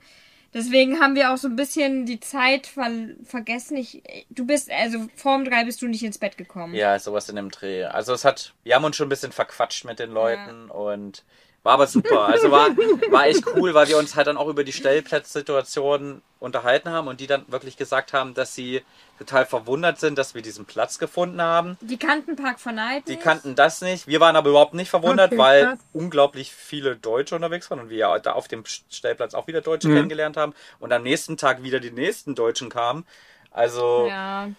[0.53, 2.89] Deswegen haben wir auch so ein bisschen die Zeit ver
[3.23, 3.77] vergessen.
[3.77, 6.73] Ich, du bist, also vorm drei bist du nicht ins Bett gekommen.
[6.73, 7.85] Ja, sowas in dem Dreh.
[7.85, 11.23] Also es hat, wir haben uns schon ein bisschen verquatscht mit den Leuten und
[11.63, 12.21] war aber super.
[12.25, 12.69] Also war,
[13.11, 17.19] war echt cool, weil wir uns halt dann auch über die Stellplatzsituation unterhalten haben und
[17.19, 18.81] die dann wirklich gesagt haben, dass sie
[19.17, 21.77] total verwundert sind, dass wir diesen Platz gefunden haben.
[21.81, 23.07] Die kannten Park von Night.
[23.07, 24.07] Die kannten das nicht.
[24.07, 25.79] Wir waren aber überhaupt nicht verwundert, Okay, weil krass.
[25.93, 29.89] unglaublich viele Deutsche unterwegs waren und wir ja da auf dem Stellplatz auch wieder Deutsche
[29.89, 29.95] Mhm.
[29.95, 33.05] kennengelernt haben und am nächsten Tag wieder die nächsten Deutschen kamen.
[33.51, 34.49] Also, Ja.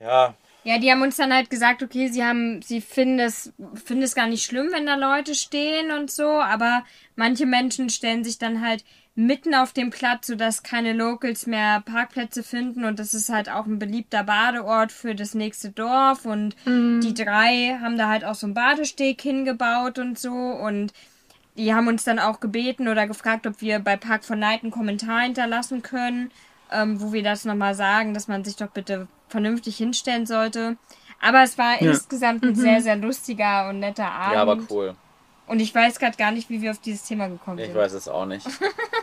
[0.00, 3.52] ja, Ja, die haben uns dann halt gesagt, okay, sie haben, sie finden es,
[3.84, 6.84] finden es gar nicht schlimm, wenn da Leute stehen und so, aber
[7.16, 8.84] manche Menschen stellen sich dann halt
[9.20, 13.66] mitten auf dem Platz, sodass keine Locals mehr Parkplätze finden und das ist halt auch
[13.66, 18.46] ein beliebter Badeort für das nächste Dorf und die drei haben da halt auch so
[18.46, 20.92] einen Badesteg hingebaut und so und
[21.56, 24.70] die haben uns dann auch gebeten oder gefragt, ob wir bei Park von Night einen
[24.70, 26.30] Kommentar hinterlassen können,
[26.70, 30.76] ähm, wo wir das nochmal sagen, dass man sich doch bitte vernünftig hinstellen sollte.
[31.20, 31.90] Aber es war Ja.
[31.90, 34.34] insgesamt ein sehr, sehr lustiger und netter Abend.
[34.34, 34.94] ja, aber cool.
[35.48, 37.74] Und ich weiß gerade gar nicht, wie wir auf dieses Thema gekommen Ich sind.
[37.74, 38.46] weiß es auch nicht.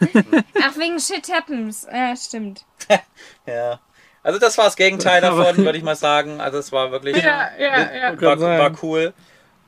[0.62, 1.86] Ach, wegen Shit Happens.
[1.92, 2.64] Ja, stimmt.
[3.46, 3.80] Ja.
[4.22, 6.40] Also das war das Gegenteil davon, würde ich mal sagen.
[6.40, 8.20] Also es war wirklich Ja, ja, ja.
[8.20, 9.12] war, war cool.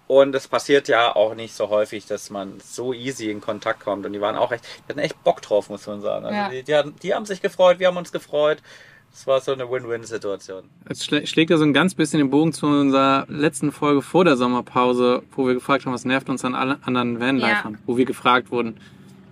[0.08, 4.04] Und es passiert ja auch nicht so häufig, dass man so easy in Kontakt kommt.
[4.04, 6.26] Und die waren auch echt, die hatten echt Bock drauf, muss man sagen.
[6.26, 6.48] Also Ja.
[6.50, 8.58] die, die, hatten, die haben sich gefreut, wir haben uns gefreut.
[9.14, 10.70] Es war so eine Win-Win-Situation.
[10.88, 14.24] Es schlä schlägt ja so ein ganz bisschen den Bogen zu unserer letzten Folge vor
[14.24, 18.06] der Sommerpause, wo wir gefragt haben, was nervt uns an allen anderen Vanlifern, wo wir
[18.06, 18.78] gefragt wurden.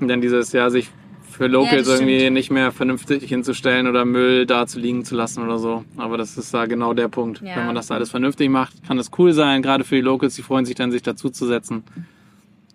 [0.01, 0.91] Dann dieses Jahr sich
[1.31, 2.35] für Locals das irgendwie stimmt.
[2.35, 5.85] nicht mehr vernünftig hinzustellen oder Müll da zu liegen zu lassen oder so.
[5.97, 7.41] Aber das ist da genau der Punkt.
[7.41, 7.57] Ja.
[7.57, 10.43] Wenn man das alles vernünftig macht, kann das cool sein, gerade für die Locals, die
[10.43, 11.85] freuen sich dann, sich dazu zu setzen.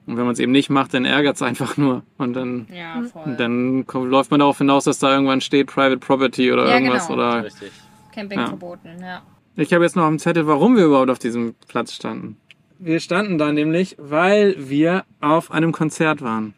[0.07, 2.03] Und wenn man es eben nicht macht, dann ärgert es einfach nur.
[2.17, 3.23] Und dann, Ja, voll.
[3.25, 6.75] und dann kommt, läuft man darauf hinaus, dass da irgendwann steht Private Property oder Ja,
[6.75, 7.07] irgendwas.
[7.07, 7.19] genau.
[7.19, 7.71] Oder Richtig.
[8.13, 8.47] Camping Ja.
[8.47, 9.21] verboten, ja.
[9.57, 12.37] ich habe jetzt noch dem Zettel, warum wir überhaupt auf diesem Platz standen.
[12.79, 16.53] Wir standen da nämlich, weil wir auf einem Konzert waren.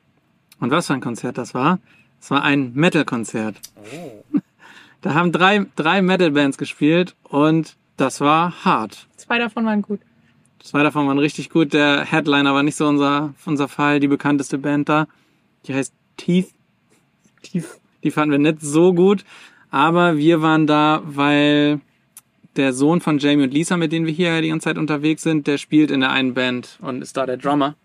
[0.60, 1.80] Und was für ein Konzert das war?
[2.20, 3.58] Es war ein Metal-Konzert.
[3.94, 4.24] Oh.
[5.02, 9.08] Da haben drei, drei Metal-Bands gespielt und das war hart.
[9.16, 10.00] Zwei davon waren gut.
[10.60, 11.72] Zwei davon waren richtig gut.
[11.74, 14.00] Der Headliner war nicht so unser, unser Fall.
[14.00, 15.08] Die bekannteste Band da,
[15.66, 16.50] die heißt Teeth.
[17.44, 17.66] Teeth.
[18.04, 19.24] Die fanden wir nicht so gut.
[19.70, 21.80] Aber wir waren da, weil
[22.56, 25.48] der Sohn von Jamie und Lisa, mit denen wir hier die ganze Zeit unterwegs sind,
[25.48, 27.76] der spielt in der einen Band und ist da der Drummer.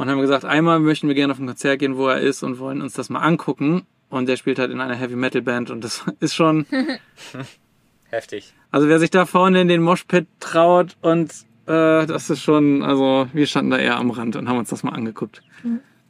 [0.00, 2.58] Und haben gesagt, einmal möchten wir gerne auf ein Konzert gehen, wo er ist und
[2.58, 3.82] wollen uns das mal angucken.
[4.08, 6.64] Und der spielt halt in einer Heavy Metal Band und das ist schon,
[8.10, 8.54] Heftig.
[8.70, 11.30] also wer sich da vorne in den Moshpit traut und
[11.66, 14.82] äh, das ist schon, also wir standen da eher am Rand und haben uns das
[14.82, 15.42] mal angeguckt.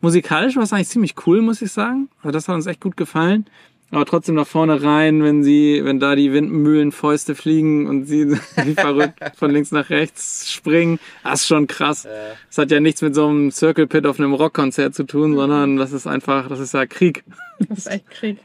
[0.00, 2.10] Musikalisch war es eigentlich ziemlich cool, muss ich sagen.
[2.22, 3.46] Also das hat uns echt gut gefallen.
[3.92, 8.30] Aber trotzdem nach vorne rein, wenn sie, wenn da die Windmühlenfäuste fliegen und sie
[8.64, 12.04] wie verrückt von links nach rechts springen, das ist schon krass.
[12.04, 12.10] Äh,
[12.48, 15.76] Das hat ja nichts mit so einem Circle Pit auf einem Rockkonzert zu tun, sondern
[15.76, 17.24] das ist einfach, das ist ja Krieg.
[17.68, 18.38] Das ist echt Krieg.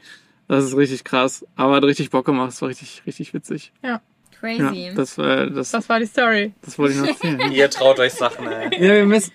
[0.48, 1.46] Das ist richtig krass.
[1.56, 2.50] Aber hat richtig Bock gemacht.
[2.52, 3.72] Es war richtig, richtig witzig.
[3.82, 4.00] Ja,
[4.40, 4.90] Crazy.
[4.94, 6.52] das, äh, das, Das war die Story.
[6.62, 7.52] das wollte ich noch erzählen.
[7.52, 8.68] ihr traut euch Sachen, ey.
[8.84, 9.32] Ja, wir müssen,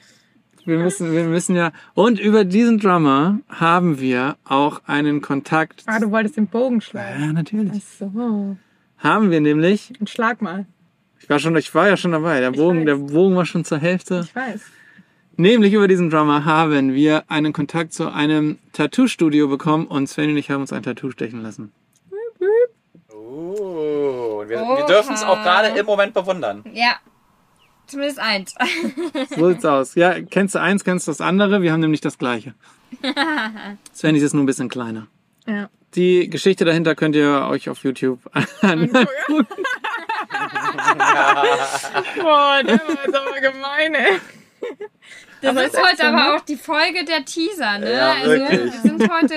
[0.66, 1.72] wir müssen, wir müssen ja.
[1.94, 5.84] Und über diesen Drummer haben wir auch einen Kontakt.
[5.86, 7.22] Ah, du wolltest den Bogen schlagen.
[7.22, 7.84] Ja, natürlich.
[8.00, 8.58] Ach so.
[8.98, 9.94] Haben wir nämlich.
[10.00, 10.66] Und schlag mal.
[11.20, 12.40] Ich war schon, ich war ja schon dabei.
[12.40, 12.86] Der Bogen, weiß.
[12.86, 14.22] der Bogen war schon zur Hälfte.
[14.26, 14.62] Ich weiß.
[15.38, 20.38] Nämlich über diesen Drummer haben wir einen Kontakt zu einem Tattoo-Studio bekommen und Sven und
[20.38, 21.72] ich haben uns ein Tattoo stechen lassen.
[23.12, 26.64] Uh, und wir, wir dürfen es auch gerade im Moment bewundern.
[26.74, 26.96] Ja.
[27.92, 28.56] Zumindest eins.
[29.36, 29.96] So sieht's aus.
[29.96, 31.62] Ja, kennst du eins, kennst du das andere?
[31.62, 32.54] Wir haben nämlich das gleiche.
[33.92, 35.08] Sven ist nur ein bisschen kleiner.
[35.46, 35.70] Ja.
[35.96, 38.20] Die Geschichte dahinter könnt ihr euch auf YouTube
[38.62, 39.08] angucken.
[42.16, 44.20] Boah, war jetzt aber gemein, ey.
[45.42, 46.36] Das Aber ist ist heute so, aber ne?
[46.36, 47.92] auch die Folge der Teaser, ne?
[47.92, 49.36] Ja, also wir sind heute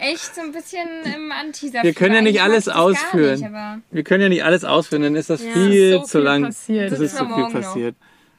[0.00, 1.82] echt so ein bisschen im Anteaser.
[1.82, 3.40] Wir können ja nicht alles ausführen.
[3.40, 5.52] Nicht, Wir können ja nicht alles ausführen, dann ist das Ja.
[5.52, 6.42] viel So zu viel lang.
[6.44, 6.92] passiert.
[6.92, 7.52] Das Das ist so viel noch.
[7.52, 7.96] passiert.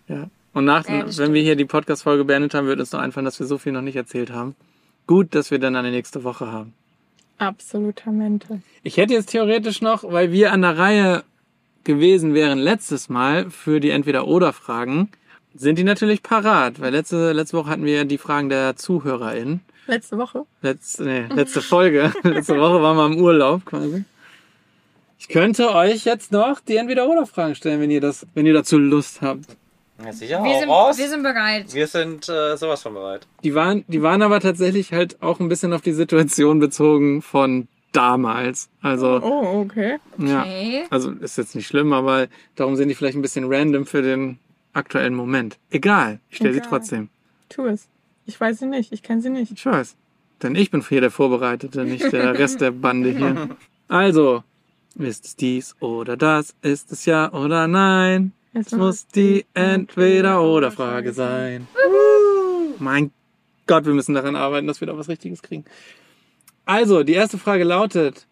[0.08, 0.30] Ja.
[0.54, 3.40] Und nach, Ja, wenn wir hier die Podcast-Folge beendet haben, wird uns noch einfallen, dass
[3.40, 4.56] wir so viel noch nicht erzählt haben.
[5.08, 6.74] Gut, dass wir dann eine nächste Woche haben.
[7.38, 8.62] Absoluter Mente.
[8.84, 11.24] Ich hätte jetzt theoretisch noch, weil wir an der Reihe
[11.84, 15.10] gewesen wären letztes Mal für die Entweder-Oder-Fragen,
[15.56, 19.62] sind die natürlich parat, weil letzte, letzte Woche hatten wir ja die Fragen der ZuhörerInnen.
[19.90, 20.46] Letzte Woche.
[20.62, 22.14] Letzte, nee, letzte Folge.
[22.24, 24.04] letzte Woche waren wir im Urlaub quasi.
[25.18, 29.22] Ich könnte euch jetzt noch die Entweder-Oder-Fragen stellen, wenn ihr das, wenn ihr dazu Lust
[29.22, 29.46] habt.
[30.06, 30.98] Ja, sicher, wir sind, raus.
[31.00, 31.74] wir sind bereit.
[31.74, 33.28] Wir sind äh, sowas von bereit.
[33.44, 37.68] Die waren, die waren aber tatsächlich halt auch ein bisschen auf die Situation bezogen von
[37.92, 38.70] damals.
[38.82, 39.98] Also, Oh, okay.
[40.20, 40.42] ja.
[40.42, 40.84] Okay.
[40.92, 44.38] Also ist jetzt nicht schlimm, aber darum sind die vielleicht ein bisschen random für den
[44.74, 45.58] aktuellen Moment.
[45.72, 47.10] Egal, ich stelle sie trotzdem.
[47.50, 47.88] Tu es.
[48.30, 48.94] Ich weiß sie nicht.
[48.94, 49.52] Ich kenne sie nicht.
[49.52, 49.96] Ich weiß.
[50.44, 53.58] Denn ich bin hier der Vorbereitete, nicht der Rest der Bande hier.
[53.88, 54.44] Also,
[55.00, 56.56] ist es dies oder das?
[56.62, 58.34] Ist es ja oder nein?
[58.54, 61.68] Es muss die Entweder-oder-Frage sein.
[62.78, 63.10] Mein
[63.66, 65.66] Gott, wir müssen daran arbeiten, dass wir da was Richtiges kriegen.
[66.66, 68.28] Also, die erste Frage lautet,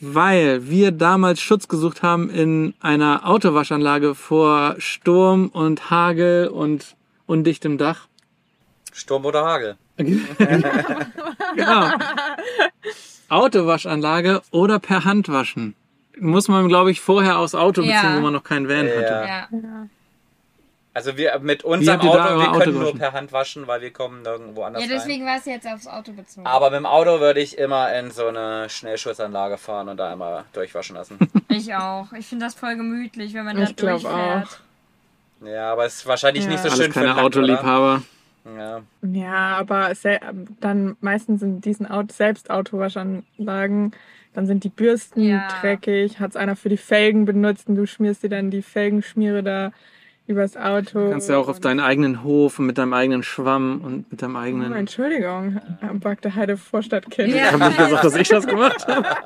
[0.00, 6.94] weil wir damals Schutz gesucht haben in einer Autowaschanlage vor Sturm und Hagel und
[7.24, 8.06] undichtem Dach.
[8.98, 9.76] Sturm oder Hagel.
[11.56, 11.90] Genau.
[13.28, 15.74] Autowaschanlage oder per Hand waschen.
[16.18, 18.16] Muss man, glaube ich, vorher aufs Auto beziehen, Ja.
[18.16, 18.92] wo man noch keinen Van Ja.
[18.96, 19.02] hatte.
[19.12, 19.48] Ja.
[19.50, 19.86] Ja.
[20.94, 22.98] Also wir mit unserem Auto, wir Auto können nur gewaschen?
[22.98, 24.98] per Hand waschen, weil wir kommen nirgendwo anders ja, rein.
[24.98, 26.44] deswegen war es jetzt aufs Auto bezogen.
[26.46, 30.44] Aber mit dem Auto würde ich immer in so eine Schnellschutzanlage fahren und da einmal
[30.54, 31.18] durchwaschen lassen.
[31.48, 32.12] ich auch.
[32.18, 34.60] Ich finde das voll gemütlich, wenn man da Ich durchfährt.
[35.44, 36.50] ja, aber es ist wahrscheinlich Ja.
[36.50, 38.02] nicht so Alles schön für keine ein Land, oder?
[38.56, 38.82] Ja.
[39.02, 40.20] Ja, aber sel-
[40.60, 43.92] dann meistens in diesen Auto selbst Autowaschanlagen,
[44.34, 45.48] dann sind die Bürsten Ja.
[45.60, 49.72] dreckig, hat's einer für die Felgen benutzt und du schmierst dir dann die Felgenschmiere da
[50.26, 51.06] übers Auto.
[51.06, 54.20] Du kannst ja auch auf deinen eigenen Hof und mit deinem eigenen Schwamm und mit
[54.20, 54.72] deinem Oh, eigenen.
[54.74, 55.58] Entschuldigung,
[55.94, 57.30] Bagde Heide Vorstadtkind.
[57.34, 57.46] Ja.
[57.46, 59.06] Ich habe nicht gesagt, dass ich das gemacht habe.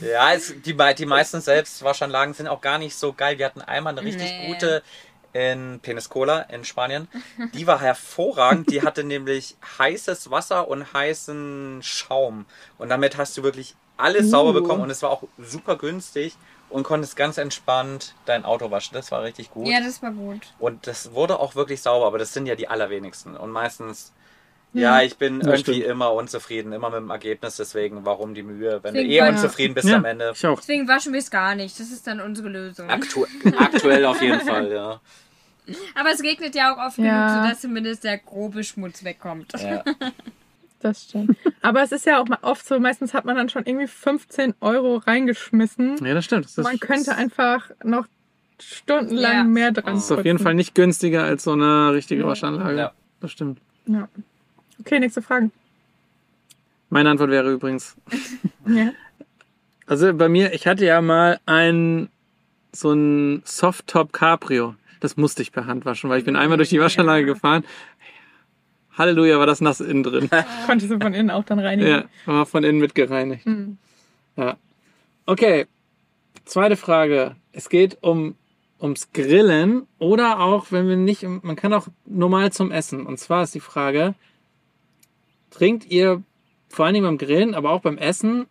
[0.00, 3.38] Ja, es, die, die meisten Selbstwaschanlagen sind auch gar nicht so geil.
[3.38, 4.46] Wir hatten einmal eine richtig Nee.
[4.52, 4.82] gute
[5.32, 7.08] in Peniscola in Spanien.
[7.54, 8.70] Die war hervorragend.
[8.70, 12.46] Die hatte nämlich heißes Wasser und heißen Schaum.
[12.78, 14.62] Und damit hast du wirklich alles sauber Uh.
[14.62, 14.82] bekommen.
[14.82, 16.36] Und es war auch super günstig
[16.70, 18.94] und konntest ganz entspannt dein Auto waschen.
[18.94, 19.66] Das war richtig gut.
[19.66, 20.52] Ja, das war gut.
[20.58, 23.36] Und das wurde auch wirklich sauber, aber das sind ja die allerwenigsten.
[23.36, 24.12] Und meistens,
[24.72, 25.86] ja, ich bin Das irgendwie stimmt.
[25.86, 27.56] immer unzufrieden, immer mit dem Ergebnis.
[27.56, 30.32] Deswegen, warum die Mühe, wenn Deswegen du eh war- unzufrieden bist Ja, am Ende?
[30.34, 30.58] ich auch.
[30.60, 31.78] Deswegen waschen wir es gar nicht.
[31.80, 32.88] Das ist dann unsere Lösung.
[32.90, 33.24] Aktu
[33.58, 35.00] aktuell auf jeden Fall, ja.
[35.94, 37.26] Aber es regnet ja auch oft Ja.
[37.28, 39.52] genug, sodass zumindest der grobe Schmutz wegkommt.
[39.60, 39.82] ja.
[40.80, 41.36] Das stimmt.
[41.60, 44.54] Aber es ist ja auch mal oft so, meistens hat man dann schon irgendwie 15
[44.60, 45.96] Euro reingeschmissen.
[46.06, 46.44] Ja, das stimmt.
[46.44, 48.06] Das ist, man könnte einfach noch
[48.60, 49.42] stundenlang Ja.
[49.42, 50.38] mehr dran das ist auf jeden.
[50.38, 52.78] Fall nicht günstiger als so eine richtige Waschanlage.
[52.78, 52.92] Ja.
[53.20, 53.58] Das stimmt.
[53.86, 54.08] Ja.
[54.80, 55.50] Okay, nächste Frage.
[56.90, 57.96] Meine Antwort wäre übrigens,
[58.66, 58.92] Ja.
[59.86, 62.08] also bei mir, ich hatte ja mal ein
[62.72, 64.74] so ein Soft-Top Cabrio.
[65.00, 67.64] Das musste ich per Hand waschen, weil ich bin einmal durch die Waschanlage gefahren.
[68.96, 70.28] Halleluja, war das nass innen drin.
[70.66, 71.88] Konntest du von innen auch dann reinigen.
[71.88, 73.44] Ja, war von innen mit gereinigt.
[73.46, 73.78] Hm.
[74.36, 74.56] Ja.
[75.26, 75.66] Okay.
[76.44, 77.36] Zweite Frage.
[77.52, 78.34] Es geht um
[78.80, 83.06] ums Grillen oder auch, wenn wir nicht, man kann auch normal zum Essen.
[83.06, 84.14] Und zwar ist die Frage,
[85.50, 86.22] trinkt ihr
[86.68, 88.46] vor allen Dingen beim Grillen, aber auch beim Essen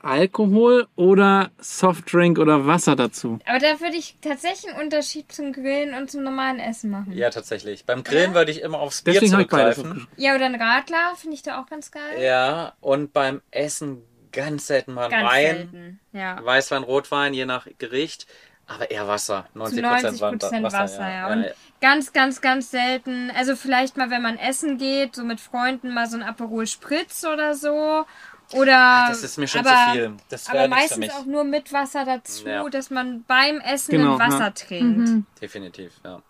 [0.00, 3.40] Alkohol oder Softdrink oder Wasser dazu?
[3.46, 7.12] Aber da würde ich tatsächlich einen Unterschied zum Grillen und zum normalen Essen machen.
[7.12, 7.84] ja, tatsächlich.
[7.84, 10.06] Beim Grillen würde ich immer aufs Bier Deswegen zurückgreifen.
[10.16, 12.22] Ja, oder ein Radler finde ich da auch ganz geil.
[12.22, 15.44] Ja, und beim Essen ganz selten mal Ganz Wein.
[15.56, 16.00] selten.
[16.12, 16.44] Ja.
[16.44, 18.26] Weißwein, Rotwein, je nach Gericht.
[18.66, 19.46] Aber eher Wasser.
[19.56, 19.80] 90%,
[20.20, 21.10] 90% Wasser, Wasser, ja.
[21.10, 21.32] ja.
[21.32, 21.46] Und
[21.80, 23.30] ganz, ganz, ganz selten.
[23.30, 27.24] Also vielleicht mal, wenn man essen geht, so mit Freunden mal so ein Aperol Spritz
[27.24, 28.04] oder so.
[28.52, 30.16] Oder Das ist mir schon aber, zu viel.
[30.30, 31.12] Das aber meistens mich.
[31.12, 32.66] auch nur mit Wasser dazu, Ja.
[32.68, 34.50] dass man beim Essen Genau, ein Wasser ja.
[34.50, 35.26] trinkt.
[35.42, 36.22] Definitiv, ja.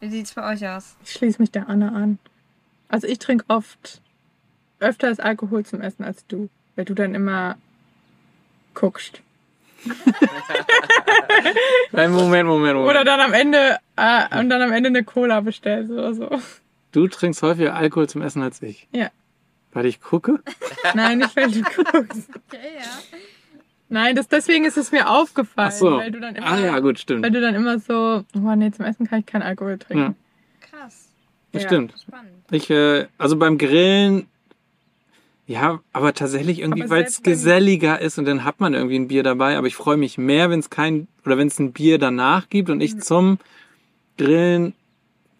[0.00, 0.96] Wie sieht's bei euch aus?
[1.04, 2.18] Ich schließe mich der Anne an.
[2.88, 4.00] Also ich trinke oft
[4.80, 7.56] öfters Alkohol zum Essen als du, weil du dann immer
[8.74, 9.22] guckst.
[11.92, 12.90] Nein, Moment, Moment, Moment.
[12.90, 16.28] Oder dann am Ende äh, und dann am Ende eine Cola bestellst oder so.
[16.92, 18.88] Du trinkst häufiger Alkohol zum Essen als ich.
[18.92, 19.08] Ja.
[19.72, 20.40] Weil ich gucke?
[20.94, 22.28] Nein, nicht weil du guckst.
[22.48, 23.18] Okay, ja.
[23.88, 25.96] Nein, das, deswegen ist es mir aufgefallen, Ach so.
[25.98, 27.22] weil du dann immer, Ah ja, gut, stimmt.
[27.22, 30.16] weil du dann immer so, oh nee, zum Essen kann ich keinen Alkohol trinken.
[30.70, 31.08] Krass.
[31.52, 31.68] Das Ja.
[31.68, 31.94] stimmt.
[32.06, 32.32] Spannend.
[32.50, 34.26] Ich, äh, also beim Grillen,
[35.46, 39.22] ja, aber tatsächlich irgendwie, weil es geselliger ist und dann hat man irgendwie ein Bier
[39.22, 39.56] dabei.
[39.58, 42.70] Aber ich freue mich mehr, wenn es kein, oder wenn es ein Bier danach gibt
[42.70, 42.82] und Mhm.
[42.82, 43.38] ich zum
[44.18, 44.74] Grillen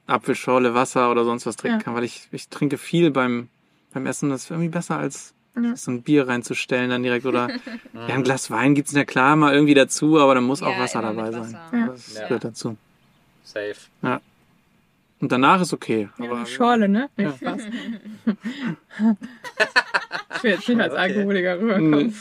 [0.06, 1.84] Apfelschorle, Wasser oder sonst was trinken Ja.
[1.84, 3.48] kann, weil ich, ich trinke viel beim,
[3.94, 4.30] beim Essen.
[4.30, 5.76] Das ist irgendwie besser als Ja.
[5.76, 7.48] so ein Bier reinzustellen dann direkt oder
[8.08, 10.78] ja, ein Glas Wein gibt's ja klar mal irgendwie dazu, aber dann muss auch Ja,
[10.80, 11.40] Wasser dabei sein.
[11.42, 11.60] Wasser.
[11.72, 11.86] Ja.
[11.88, 12.22] Das Ja.
[12.26, 12.76] gehört dazu.
[13.44, 13.76] Safe.
[15.22, 16.08] Und danach ist okay.
[16.18, 17.08] Ja, Aber eine Schorle, ne?
[17.16, 17.32] Ja.
[17.32, 17.60] Spaß.
[20.36, 21.00] ich will jetzt nicht als Okay.
[21.02, 22.06] Alkoholiker rüberkommen.
[22.08, 22.12] Nee.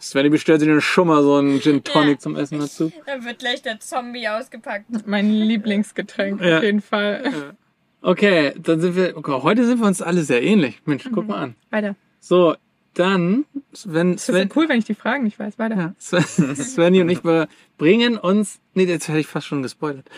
[0.00, 2.18] Svenny bestellt sich dann schon mal so einen Gin Tonic Ja.
[2.18, 2.92] zum Essen dazu.
[3.06, 4.84] Dann wird gleich der Zombie ausgepackt.
[5.06, 6.58] Mein Lieblingsgetränk Ja.
[6.58, 7.54] auf jeden Fall.
[8.02, 9.16] Okay, dann sind wir.
[9.16, 10.80] Okay, heute sind wir uns alle sehr ähnlich.
[10.84, 11.54] Mensch, guck mal an.
[11.70, 11.96] Weiter.
[12.20, 12.54] So,
[12.94, 13.46] dann,
[13.84, 15.58] wenn Das ist Sven, cool, wenn ich die Fragen nicht weiß.
[15.58, 15.76] Weiter.
[15.76, 16.22] ja, Sven,
[16.56, 17.20] Svenny und ich
[17.78, 18.60] bringen uns.
[18.74, 20.08] Nee, jetzt hätte ich fast schon gespoilert.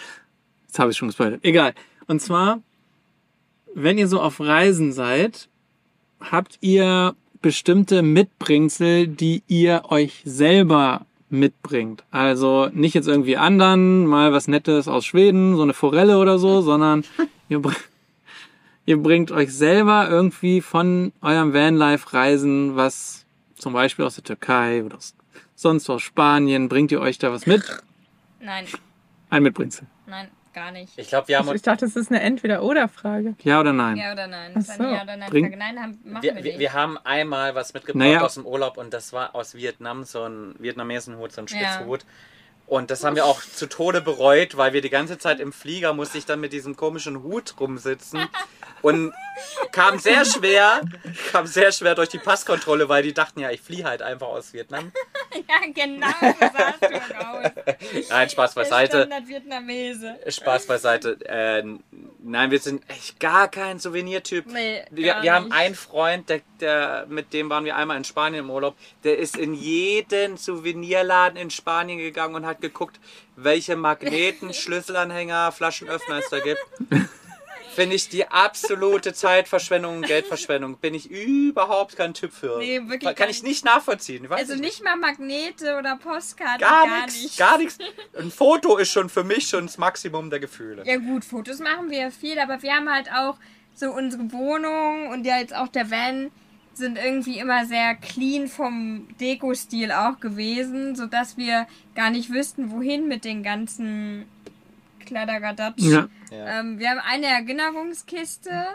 [0.68, 1.44] Jetzt habe ich schon gespoilert.
[1.44, 1.74] Egal.
[2.06, 2.60] Und zwar,
[3.74, 5.48] wenn ihr so auf Reisen seid,
[6.20, 12.04] habt ihr bestimmte Mitbringsel, die ihr euch selber mitbringt.
[12.10, 16.62] Also nicht jetzt irgendwie anderen, mal was Nettes aus Schweden, so eine Forelle oder so,
[16.62, 17.04] sondern
[17.48, 17.72] ihr, br
[18.86, 24.96] ihr bringt euch selber irgendwie von eurem Vanlife-Reisen was, zum Beispiel aus der Türkei oder
[24.96, 25.14] aus,
[25.54, 27.62] sonst aus Spanien, bringt ihr euch da was mit?
[28.40, 28.64] Nein,
[29.30, 29.86] Ein Mitbringsel.
[30.06, 30.28] nein,
[30.58, 30.92] gar nicht.
[30.96, 33.34] Ich glaube, wir haben Also uns ich dachte, das ist eine Entweder-Oder-Frage.
[33.42, 33.96] Ja oder nein?
[33.96, 34.52] Ja oder nein?
[34.54, 34.82] Das so.
[34.82, 35.56] Ja oder Nein Bring- Frage.
[35.56, 36.58] Nein, haben, machen Wir, wir nicht.
[36.58, 38.20] wir haben einmal was mitgebracht Naja.
[38.22, 41.58] aus dem Urlaub und das war aus Vietnam, so ein Vietnamesenhut, so ein Ja.
[42.68, 45.94] Und das haben wir auch zu Tode bereut, weil wir die ganze Zeit im Flieger
[45.94, 48.28] musste ich dann mit diesem komischen Hut rumsitzen
[48.82, 49.12] und
[49.72, 50.82] kam sehr schwer,
[51.32, 54.52] kam sehr schwer durch die Passkontrolle, weil die dachten ja, ich fliehe halt einfach aus
[54.52, 54.92] Vietnam.
[55.34, 57.50] ja, genau, so du auch aus.
[58.10, 58.98] Nein, Spaß beiseite.
[58.98, 60.16] Standard-Vietnamese.
[60.28, 61.18] Spaß beiseite.
[61.24, 61.62] Äh,
[62.22, 64.46] nein, wir sind echt gar kein Souvenirtyp.
[64.46, 68.44] Nee, Wir, wir haben einen Freund, der, der, mit dem waren wir einmal in Spanien
[68.44, 68.76] im Urlaub.
[69.04, 72.98] Der ist in jeden Souvenirladen in Spanien gegangen und hat geguckt,
[73.36, 76.60] welche Magneten, Schlüsselanhänger, Flaschenöffner es da gibt.
[77.74, 80.78] Finde ich die absolute Zeitverschwendung und Geldverschwendung.
[80.78, 82.58] Bin ich überhaupt kein Typ für.
[82.58, 83.64] Nee, wirklich Kann gar ich nicht.
[83.64, 84.28] nachvollziehen.
[84.28, 86.58] Weiß Also nicht mal Magnete oder Postkarten.
[86.58, 87.22] Gar, nichts.
[87.22, 87.38] nicht.
[87.38, 87.78] Gar nichts.
[88.18, 90.82] Ein Foto ist schon für mich schon das Maximum der Gefühle.
[90.86, 93.36] Ja gut, Fotos machen wir ja viel, aber wir haben halt auch
[93.76, 96.32] so unsere Wohnung und ja jetzt auch der Van
[96.78, 103.08] sind irgendwie immer sehr clean vom Dekostil auch gewesen, sodass wir gar nicht wüssten, wohin
[103.08, 104.26] mit den ganzen
[105.04, 105.82] Kladderadatsch.
[105.82, 106.08] Ja.
[106.30, 106.60] Ja.
[106.60, 108.66] Ähm, wir haben eine Erinnerungskiste.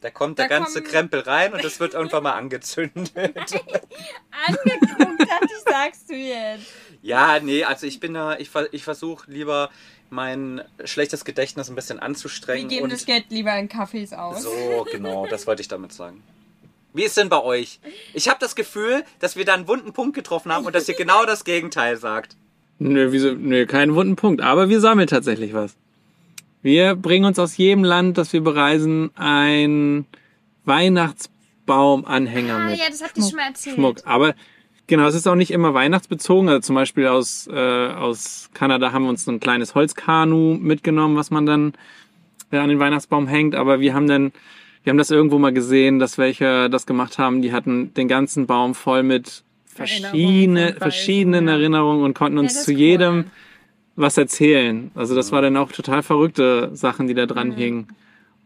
[0.00, 3.12] Da kommt der Da ganze kommen- Krempel rein und es wird irgendwann mal angezündet.
[3.16, 6.66] Angeguckt hat, ich sagst du jetzt.
[7.02, 9.70] Ja, nee, also ich bin da, ich, ich versuche lieber
[10.10, 12.68] mein schlechtes Gedächtnis ein bisschen Wir anzustrengen.
[12.68, 14.42] geben das Geld lieber in Kaffees aus.
[14.42, 16.22] so, genau, das wollte ich damit sagen.
[16.94, 17.80] Wie ist denn bei euch?
[18.14, 20.94] Ich habe das Gefühl, dass wir da einen wunden Punkt getroffen haben und dass ihr
[20.94, 22.36] genau das Gegenteil sagt.
[22.78, 24.40] Nö, wieso, nö, keinen wunden Punkt.
[24.42, 25.74] Aber wir sammeln tatsächlich was.
[26.62, 30.06] Wir bringen uns aus jedem Land, das wir bereisen, ein
[30.64, 32.78] Weihnachtsbaumanhänger Ah mit.
[32.78, 33.76] ja, das habt ihr schon mal erzählt.
[33.76, 33.98] Schmuck.
[34.04, 34.34] Aber
[34.86, 36.48] genau, es ist auch nicht immer weihnachtsbezogen.
[36.48, 41.16] Also zum Beispiel aus, äh, aus Kanada haben wir uns so ein kleines Holzkanu mitgenommen,
[41.16, 41.72] was man dann
[42.50, 43.54] äh, an den Weihnachtsbaum hängt.
[43.54, 44.32] Aber wir haben dann,
[44.84, 47.42] wir haben das irgendwo mal gesehen, dass welche das gemacht haben.
[47.42, 51.54] Die hatten den ganzen Baum voll mit verschiedene, verschiedenen ja.
[51.54, 53.24] Erinnerungen und konnten Ja, uns das zu jedem cool.
[53.96, 54.90] was erzählen.
[54.94, 57.54] Also das war dann auch total verrückte Sachen, die da dran Mhm.
[57.56, 57.88] hingen.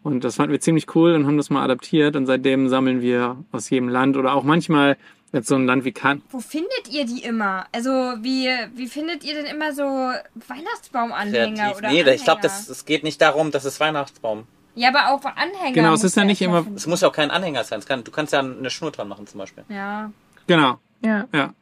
[0.03, 3.39] Und das fanden wir ziemlich cool und haben das mal adaptiert und seitdem sammeln wir
[3.51, 4.97] aus jedem Land oder auch manchmal
[5.32, 7.66] jetzt so ein Land wie Kan Wo findet ihr die immer?
[7.72, 11.78] Also, wie, wie findet ihr denn immer so Weihnachtsbaumanhänger Kreativ.
[11.78, 12.14] oder Nee, Anhänger?
[12.14, 14.45] ich glaube, es geht nicht darum, dass es Weihnachtsbaum.
[14.77, 15.72] Ja, aber auch Anhänger.
[15.72, 16.77] Genau, es muss ist ja nicht immer- finden.
[16.77, 17.79] Es muss ja auch kein Anhänger sein.
[17.81, 19.64] Es kann, du kannst ja eine Schnur dran machen zum Beispiel.
[19.68, 20.12] Ja.
[20.47, 21.27] Genau, Ja.
[21.35, 21.53] ja.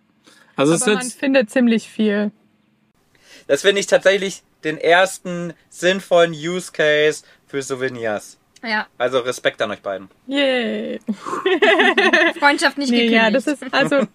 [0.56, 2.30] Also es Aber ist man jetzt, findet ziemlich viel.
[3.46, 8.38] Das finde ich tatsächlich den ersten sinnvollen Use Case für Souvenirs.
[8.62, 10.08] Ja, Also Respekt an euch beiden.
[10.26, 10.98] Yay.
[12.38, 13.22] Freundschaft nicht Nee, gekündigt.
[13.22, 14.06] ja, das ist, also,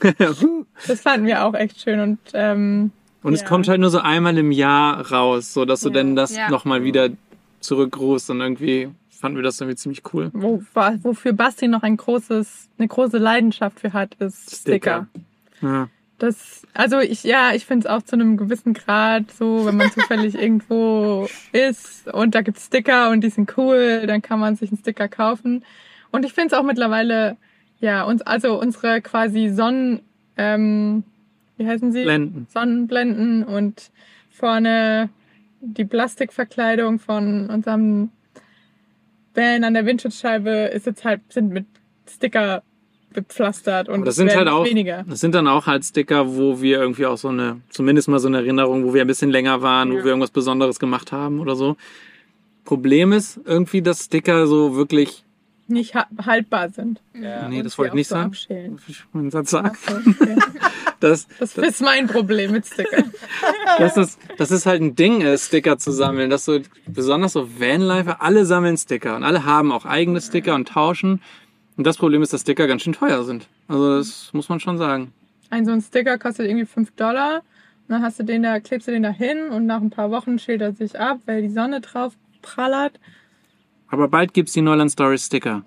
[0.88, 2.90] das fanden wir auch echt schön und, ähm,
[3.22, 3.46] Und es Ja.
[3.46, 5.94] kommt halt nur so einmal im Jahr raus, so dass du Ja.
[5.94, 6.50] denn das Ja.
[6.50, 7.10] nochmal wieder
[7.62, 10.30] zurückrufst und irgendwie fanden wir das irgendwie ziemlich cool.
[10.32, 15.06] wo, wofür Basti noch ein großes, eine große Leidenschaft für hat, ist Sticker.
[15.60, 15.88] Ja.
[16.18, 19.90] Das, also ich, ja, ich finde es auch zu einem gewissen Grad so, wenn man
[19.90, 24.70] zufällig irgendwo ist und da gibt's Sticker und die sind cool, dann kann man sich
[24.70, 25.64] einen Sticker kaufen.
[26.10, 27.36] Und ich finde es auch mittlerweile,
[27.80, 30.00] ja, uns, also unsere quasi Sonnen,
[30.36, 31.04] ähm,
[31.56, 32.02] wie heißen sie?
[32.02, 32.46] Blenden.
[32.52, 33.90] Sonnenblenden und
[34.30, 35.10] vorne
[35.64, 38.10] die Plastikverkleidung von unserem
[39.34, 41.64] Van an der Windschutzscheibe ist jetzt halt, sind mit
[42.10, 42.62] Sticker
[43.14, 45.04] bepflastert und Aber das sind halt auch, weniger.
[45.08, 48.28] das sind dann auch halt Sticker, wo wir irgendwie auch so eine, zumindest mal so
[48.28, 50.04] eine Erinnerung, wo wir ein bisschen länger waren, wo Ja.
[50.04, 51.76] wir irgendwas Besonderes gemacht haben oder so.
[52.64, 55.24] Problem ist irgendwie, dass Sticker so wirklich,
[55.68, 57.00] nicht ha haltbar sind.
[57.14, 57.48] Ja.
[57.48, 58.26] nee, das wollte ich nicht so sagen.
[58.28, 58.80] abschälen.
[58.86, 59.76] Ich meinen Satz sagen.
[59.88, 60.36] Okay.
[61.00, 63.12] Das, Das ist mein Problem mit Stickern.
[63.78, 66.30] dass es, dass es halt ein Ding ist, Sticker zu sammeln.
[66.30, 70.68] Dass so, besonders so Vanlifer, alle sammeln Sticker und alle haben auch eigene Sticker und
[70.68, 71.20] tauschen.
[71.76, 73.48] Und das Problem ist, dass Sticker ganz schön teuer sind.
[73.66, 75.12] Also das muss man schon sagen.
[75.50, 77.38] Ein so ein Sticker kostet irgendwie 5 Dollar.
[77.88, 80.12] Und dann hast du den da, klebst du den da hin und nach ein paar
[80.12, 83.00] Wochen schildert sich ab, weil die Sonne drauf prallert.
[83.92, 85.62] Aber bald gibt's die Neuland Story Sticker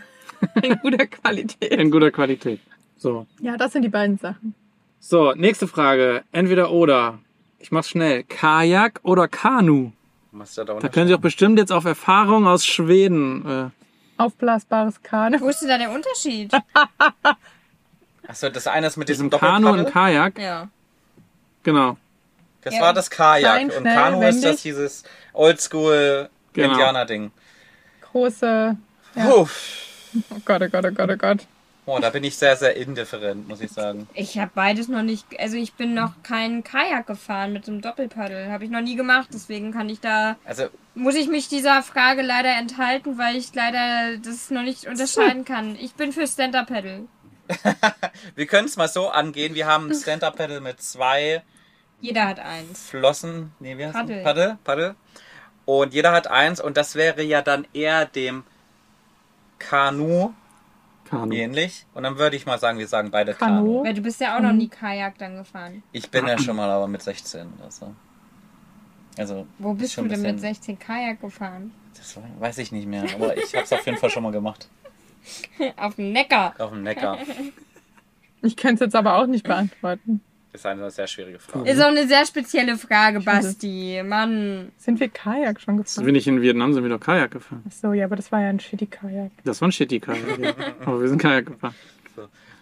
[0.62, 1.72] In guter Qualität.
[1.72, 2.60] in guter Qualität.
[2.98, 3.26] So.
[3.40, 4.54] Ja, das sind die beiden Sachen.
[4.98, 6.24] So, nächste Frage.
[6.32, 7.18] Entweder oder.
[7.58, 8.22] Ich mach's schnell.
[8.24, 9.92] Kajak oder Kanu?
[10.32, 13.46] Da, da Da können Sie auch bestimmt jetzt auf Erfahrung aus Schweden.
[13.46, 15.40] Äh, Aufblasbares Kanu.
[15.40, 16.52] Wo ist denn da der Unterschied?
[18.28, 19.90] Achso, das eine ist mit diesem diesem Kanu und.
[19.90, 20.38] Kajak.
[20.38, 20.68] Ja.
[21.62, 21.96] Genau.
[22.62, 22.80] Das Ja.
[22.80, 23.54] war das Kajak.
[23.54, 24.62] Klein, und Kanu ist das wendig.
[24.62, 25.02] dieses
[25.32, 26.72] Oldschool Genau.
[26.72, 27.30] Indianer-Ding.
[28.16, 28.74] Große.
[29.14, 29.28] Ja.
[29.28, 29.46] Oh
[30.46, 31.46] Gott, oh Gott, oh Gott, oh Gott.
[31.84, 34.08] Oh, da bin ich sehr, sehr indifferent, muss ich sagen.
[34.14, 38.50] Ich habe beides noch nicht, also ich bin noch kein Kajak gefahren mit einem Doppelpaddel.
[38.50, 42.22] Habe ich noch nie gemacht, deswegen kann ich da, Also, muss ich mich dieser Frage
[42.22, 45.76] leider enthalten, weil ich leider das noch nicht unterscheiden kann.
[45.78, 47.02] Ich bin für Stand-Up-Paddle.
[48.34, 49.54] wir können es mal so angehen.
[49.54, 51.42] Wir haben Stand-Up-Paddle mit zwei
[52.00, 52.88] Jeder hat eins.
[52.88, 53.52] Flossen.
[53.60, 54.22] Nee, wie heißt Paddel.
[54.22, 54.58] Paddel.
[54.64, 54.94] Paddel.
[55.66, 58.44] Und jeder hat eins und das wäre ja dann eher dem
[59.58, 60.32] Kanu
[61.04, 61.32] Kanu.
[61.34, 61.86] ähnlich.
[61.94, 63.54] Und dann würde ich mal sagen, wir sagen beide Kanu.
[63.56, 63.84] Kanu.
[63.84, 65.82] Weil du bist ja auch noch nie Kajak dann gefahren.
[65.92, 67.94] Ich bin ja schon mal aber mit 16 oder so.
[69.18, 71.72] Also, Wo bist schon du denn mit bisschen- 16 Kajak gefahren?
[71.96, 74.68] das weiß ich nicht mehr, aber ich habe es auf jeden Fall schon mal gemacht.
[75.76, 76.54] Auf dem Neckar.
[76.58, 77.18] Auf dem Neckar.
[78.42, 80.20] Ich könnte es jetzt aber auch nicht beantworten.
[80.56, 81.70] Das ist eine sehr schwierige Frage.
[81.70, 84.02] Ist auch eine sehr spezielle Frage, Basti.
[84.02, 84.72] Mann.
[84.78, 86.06] Sind wir Kajak schon Sind gefahren?
[86.06, 87.62] wir nicht in Vietnam, sind wir doch Kajak gefahren.
[87.68, 89.32] Ach so, ja, aber das war ja ein shitty Kajak.
[89.44, 90.38] Das war ein shitty Kajak.
[90.38, 90.54] ja.
[90.86, 91.74] Aber wir sind Kajak gefahren.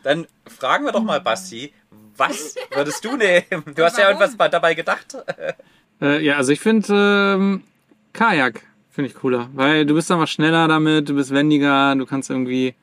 [0.03, 1.73] Dann fragen wir doch mal, Basti,
[2.17, 3.63] was würdest du nehmen?
[3.77, 5.17] Du hast ja irgendwas dabei gedacht.
[6.01, 7.63] Äh, ja, also ich finde ähm,
[8.13, 12.29] Kajak finde ich cooler, weil du bist einfach schneller damit, du bist wendiger, du kannst
[12.29, 12.75] irgendwie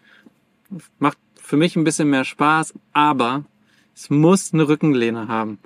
[1.00, 3.44] macht für mich ein bisschen mehr Spaß, aber
[3.96, 5.60] es muss eine Rückenlehne haben.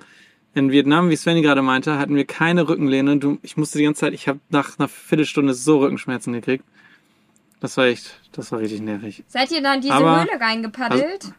[0.54, 3.18] In Vietnam, wie Svenny gerade meinte, hatten wir keine Rückenlehne.
[3.18, 6.64] Du, ich musste die ganze Zeit, ich habe nach einer Viertelstunde so Rückenschmerzen gekriegt.
[7.60, 9.22] Das war echt, das war richtig nervig.
[9.28, 11.32] Seid ihr da in diese Aber- Höhle reingepaddelt?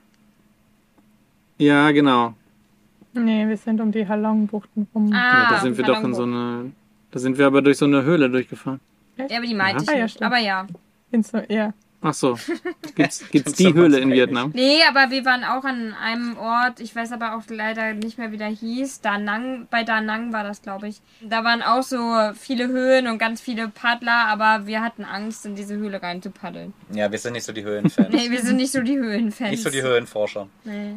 [1.58, 2.34] Ja, genau.
[3.14, 5.12] Nee, wir sind um die Halongbuchten rum.
[5.12, 6.72] ah, ja, da sind wir doch in so eine,
[7.10, 8.80] da sind wir aber durch so eine Höhle durchgefahren.
[9.18, 9.84] Ja, aber die meinte Ja.
[9.84, 10.22] ich Ah, ja, nicht.
[10.22, 10.68] aber ja.
[11.12, 11.74] In so, ja.
[12.02, 12.38] Ach so.
[12.96, 14.52] Gibt's, gibt's die Höhle in Vietnam?
[14.54, 18.32] Nee, aber wir waren auch an einem Ort, ich weiß aber auch leider nicht mehr,
[18.32, 19.02] wie der hieß.
[19.02, 21.02] Da Nang, bei Da Nang war das, glaube ich.
[21.22, 21.98] Da waren auch so
[22.36, 26.30] viele Höhen und ganz viele Paddler, aber wir hatten Angst, in diese Höhle rein zu
[26.30, 26.74] paddeln.
[26.94, 28.10] Ja, wir sind nicht so die Höhenfans.
[28.18, 29.52] Nee, wir sind nicht so die Höhenfans.
[29.52, 30.48] Nicht so die Höhenforscher.
[30.64, 30.96] Nee.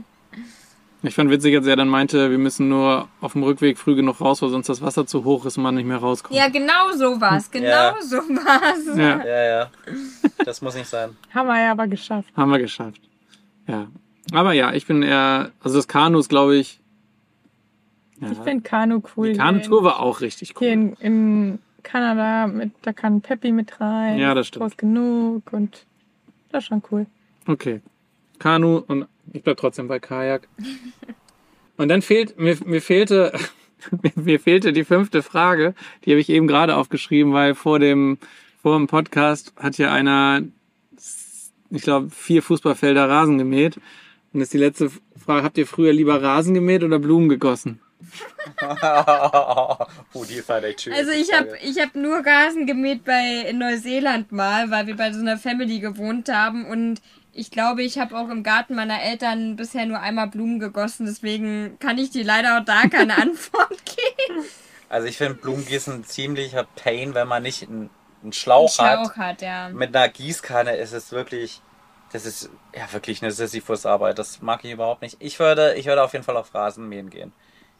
[1.02, 4.20] Ich fand witzig, als er dann meinte, wir müssen nur auf dem Rückweg früh genug
[4.20, 6.38] raus, weil sonst das Wasser zu hoch ist und man nicht mehr rauskommt.
[6.38, 7.50] Ja, genau so war's.
[7.50, 7.94] Genau Ja.
[8.02, 8.96] so war's.
[8.98, 9.70] Ja, Ja, ja.
[10.44, 11.16] Das muss nicht sein.
[11.34, 12.28] Haben wir ja aber geschafft.
[12.36, 13.00] haben wir geschafft.
[13.66, 13.86] Ja.
[14.32, 16.80] Aber ja, ich bin eher, also das Kanu ist, glaube ich,
[18.20, 19.32] ja, Ich finde Kanu cool.
[19.32, 20.72] die Kanutour war auch richtig Hier cool.
[20.74, 24.18] in, in Kanada, mit, da kann Peppi mit rein.
[24.18, 24.64] Ja, das stimmt.
[24.64, 25.86] Groß genug und
[26.52, 27.06] das ist schon cool.
[27.46, 27.80] Okay.
[28.38, 30.48] Kanu und ich bleib trotzdem bei Kajak.
[31.76, 33.32] Und dann fehlt, mir, mir fehlte,
[34.14, 35.74] mir, fehlte die fünfte Frage,
[36.04, 38.18] die habe ich eben gerade aufgeschrieben, weil vor dem,
[38.62, 40.42] vor dem Podcast hat ja einer,
[41.70, 43.76] ich glaube, vier Fußballfelder Rasen gemäht.
[44.32, 47.80] Und das ist die letzte Frage, habt ihr früher lieber Rasen gemäht oder Blumen gegossen?
[50.14, 50.92] oh, die ist halt echt schön.
[50.92, 55.12] Also ich habe ich hab nur Rasen gemäht bei in Neuseeland mal, weil wir bei
[55.12, 57.00] so einer Family gewohnt haben und
[57.32, 61.78] ich glaube, ich habe auch im Garten meiner Eltern bisher nur einmal Blumen gegossen, deswegen
[61.78, 64.44] kann ich dir leider auch da keine Antwort geben.
[64.88, 67.90] Also ich finde Blumengießen ziemlicher Pain, wenn man nicht einen,
[68.22, 69.16] einen Schlauch, Schlauch hat.
[69.16, 69.68] hat, ja.
[69.68, 71.62] Mit einer Gießkanne ist es wirklich,
[72.12, 74.18] das ist ja wirklich eine Sisyphus-Arbeit.
[74.18, 75.16] Das mag ich überhaupt nicht.
[75.20, 77.32] Ich würde, ich würde auf jeden Fall auf Rasenmähen gehen.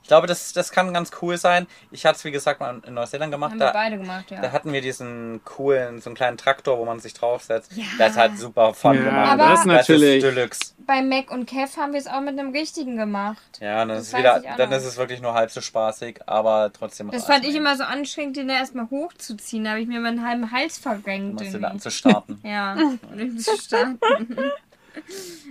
[0.03, 1.67] Ich glaube, das, das kann ganz cool sein.
[1.93, 3.53] Ich hatte es, wie gesagt, mal in Neuseeland gemacht.
[3.53, 4.41] Haben wir Da, beide gemacht, ja.
[4.41, 7.71] da hatten wir diesen coolen, so einen kleinen Traktor, wo man sich draufsetzt.
[7.99, 9.31] Das ist halt super fun Ja, gemacht.
[9.33, 10.23] Aber- das natürlich.
[10.23, 10.75] Das ist Deluxe.
[10.87, 13.59] Bei Mac und Kev haben wir es auch mit einem richtigen gemacht.
[13.61, 17.11] Ja, dann, Das ist wieder, dann ist es wirklich nur halb so spaßig, aber trotzdem.
[17.13, 19.63] Das fand ich immer so anstrengend, den da erstmal hochzuziehen.
[19.65, 21.41] Da habe ich mir meinen halben Hals verrenkt.
[21.41, 22.41] Musst zu starten.
[22.43, 23.99] Ja, und ich muss starten.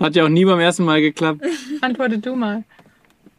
[0.02, 1.42] Hat ja auch nie beim ersten Mal geklappt.
[1.82, 2.64] Antworte du mal.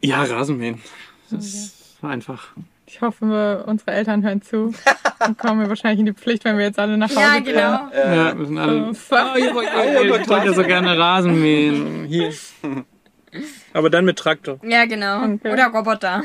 [0.03, 0.81] Ja, Rasenmähen.
[1.29, 2.49] Das ist einfach.
[2.87, 4.73] Ich hoffe, unsere Eltern hören zu.
[5.19, 7.43] Dann kommen wir wahrscheinlich in die Pflicht, wenn wir jetzt alle nach Hause Ja, gehen.
[7.45, 7.89] genau.
[7.93, 8.87] Ja, wir sind alle.
[8.89, 9.19] Oh, fuck.
[9.33, 12.05] Oh, ihr wollt, ihr wollt ja so gerne Rasen mähen.
[12.05, 12.33] Hier.
[13.73, 14.59] Aber dann mit Traktor.
[14.63, 15.23] Ja, genau.
[15.23, 15.53] Okay.
[15.53, 16.23] Oder Roboter.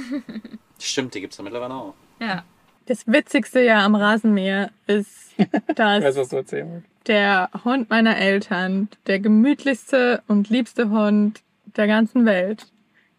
[0.80, 1.94] Stimmt, die gibt's ja mittlerweile auch.
[2.20, 2.42] Ja.
[2.86, 5.34] Das Witzigste ja am Rasenmäher ist,
[5.74, 6.86] dass Weißt du, was du erzählen willst?
[7.08, 11.42] der Hund meiner Eltern der gemütlichste und liebste Hund
[11.76, 12.66] der ganzen Welt,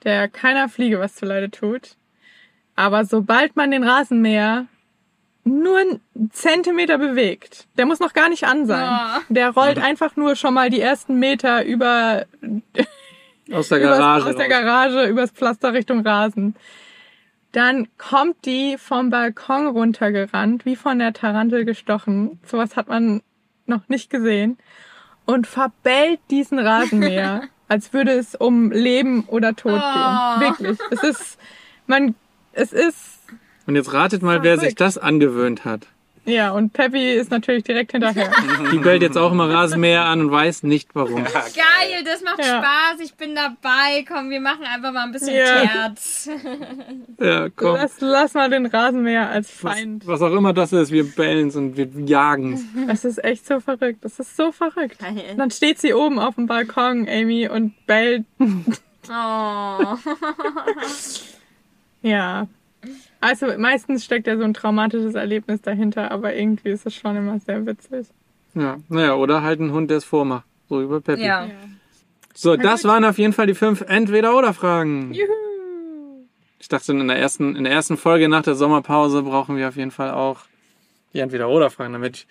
[0.03, 1.95] der keiner Fliege was zuleide tut.
[2.75, 4.67] Aber sobald man den Rasenmäher
[5.43, 8.81] nur einen Zentimeter bewegt, der muss noch gar nicht an sein.
[8.83, 9.21] Ja.
[9.29, 12.25] Der rollt einfach nur schon mal die ersten Meter über
[13.51, 14.25] Aus der übers, Garage.
[14.27, 14.49] aus der.
[14.49, 16.55] Garage übers Pflaster Richtung Rasen.
[17.53, 22.39] Dann kommt die vom Balkon runtergerannt, wie von der Tarantel gestochen.
[22.45, 23.21] Sowas hat man
[23.65, 24.57] noch nicht gesehen.
[25.25, 30.39] Und verbellt diesen Rasenmäher, als würde es um Leben oder Tod Oh.
[30.39, 30.49] gehen.
[30.49, 30.77] Wirklich.
[30.91, 31.37] Es ist,
[31.87, 32.15] man,
[32.53, 33.19] es ist,
[33.65, 35.87] Und jetzt ratet mal, wer sich das angewöhnt hat.
[36.27, 38.31] Ja, und Peppy ist natürlich direkt hinterher.
[38.71, 41.23] Die bellt jetzt auch immer Rasenmäher an und weiß nicht warum.
[41.23, 42.61] Geil, das macht Ja.
[42.61, 42.99] Spaß.
[43.03, 44.05] Ich bin dabei.
[44.07, 45.65] Komm, wir machen einfach mal ein bisschen Ja.
[45.65, 46.29] Terz.
[47.19, 47.75] Ja, komm.
[47.75, 50.05] Lass, lass mal den Rasenmäher als Was, Feind.
[50.05, 52.61] was auch immer das ist, wir bellen's und wir jagen's.
[52.87, 54.05] Es ist echt so verrückt.
[54.05, 54.99] Das ist so verrückt.
[54.99, 55.23] Geil.
[55.31, 58.25] Und dann steht sie oben auf dem Balkon, Amy, und bellt.
[59.09, 59.97] Oh.
[62.03, 62.47] Ja.
[63.19, 67.39] Also meistens steckt ja so ein traumatisches Erlebnis dahinter, aber irgendwie ist es schon immer
[67.39, 68.07] sehr witzig.
[68.53, 70.45] Ja, naja, oder halt ein Hund, der es vormacht.
[70.69, 71.23] So über Peppi.
[71.23, 71.49] Ja.
[72.33, 75.13] So, das waren auf jeden Fall die fünf Entweder-Oder-Fragen.
[75.13, 75.27] Juhu.
[76.59, 79.75] Ich dachte, in der ersten, in der ersten Folge nach der Sommerpause brauchen wir auf
[79.75, 80.41] jeden Fall auch
[81.13, 82.27] die Entweder-Oder-Fragen, damit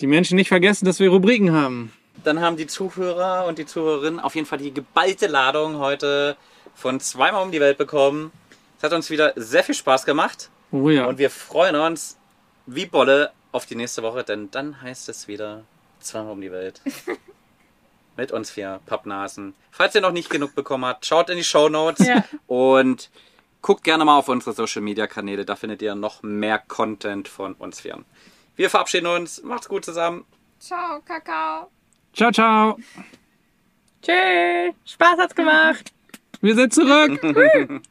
[0.00, 1.92] die Menschen nicht vergessen, dass wir Rubriken haben.
[2.22, 6.36] Dann haben die Zuhörer und die Zuhörerinnen auf jeden Fall die geballte Ladung heute
[6.74, 8.32] von zweimal um die Welt bekommen.
[8.78, 11.06] Es hat uns wieder sehr viel Spaß gemacht Oh ja.
[11.06, 12.18] und wir freuen uns
[12.66, 15.64] wie Bolle auf die nächste Woche, denn dann heißt es wieder
[16.00, 16.80] zweimal um die Welt.
[18.16, 19.54] Mit uns vier Pappnasen.
[19.70, 22.24] Falls ihr noch nicht genug bekommen habt, schaut in die Show Notes Ja.
[22.46, 23.10] und
[23.60, 25.44] guckt gerne mal auf unsere Social Media Kanäle.
[25.44, 28.04] Da findet ihr noch mehr Content von uns vieren.
[28.56, 29.42] Wir verabschieden uns.
[29.42, 30.24] Macht's gut zusammen.
[30.60, 31.70] Ciao, Kakao.
[32.12, 32.78] Ciao, ciao.
[34.02, 34.74] Tschüss.
[34.84, 35.92] Spaß hat's gemacht.
[36.40, 37.20] Wir sind zurück.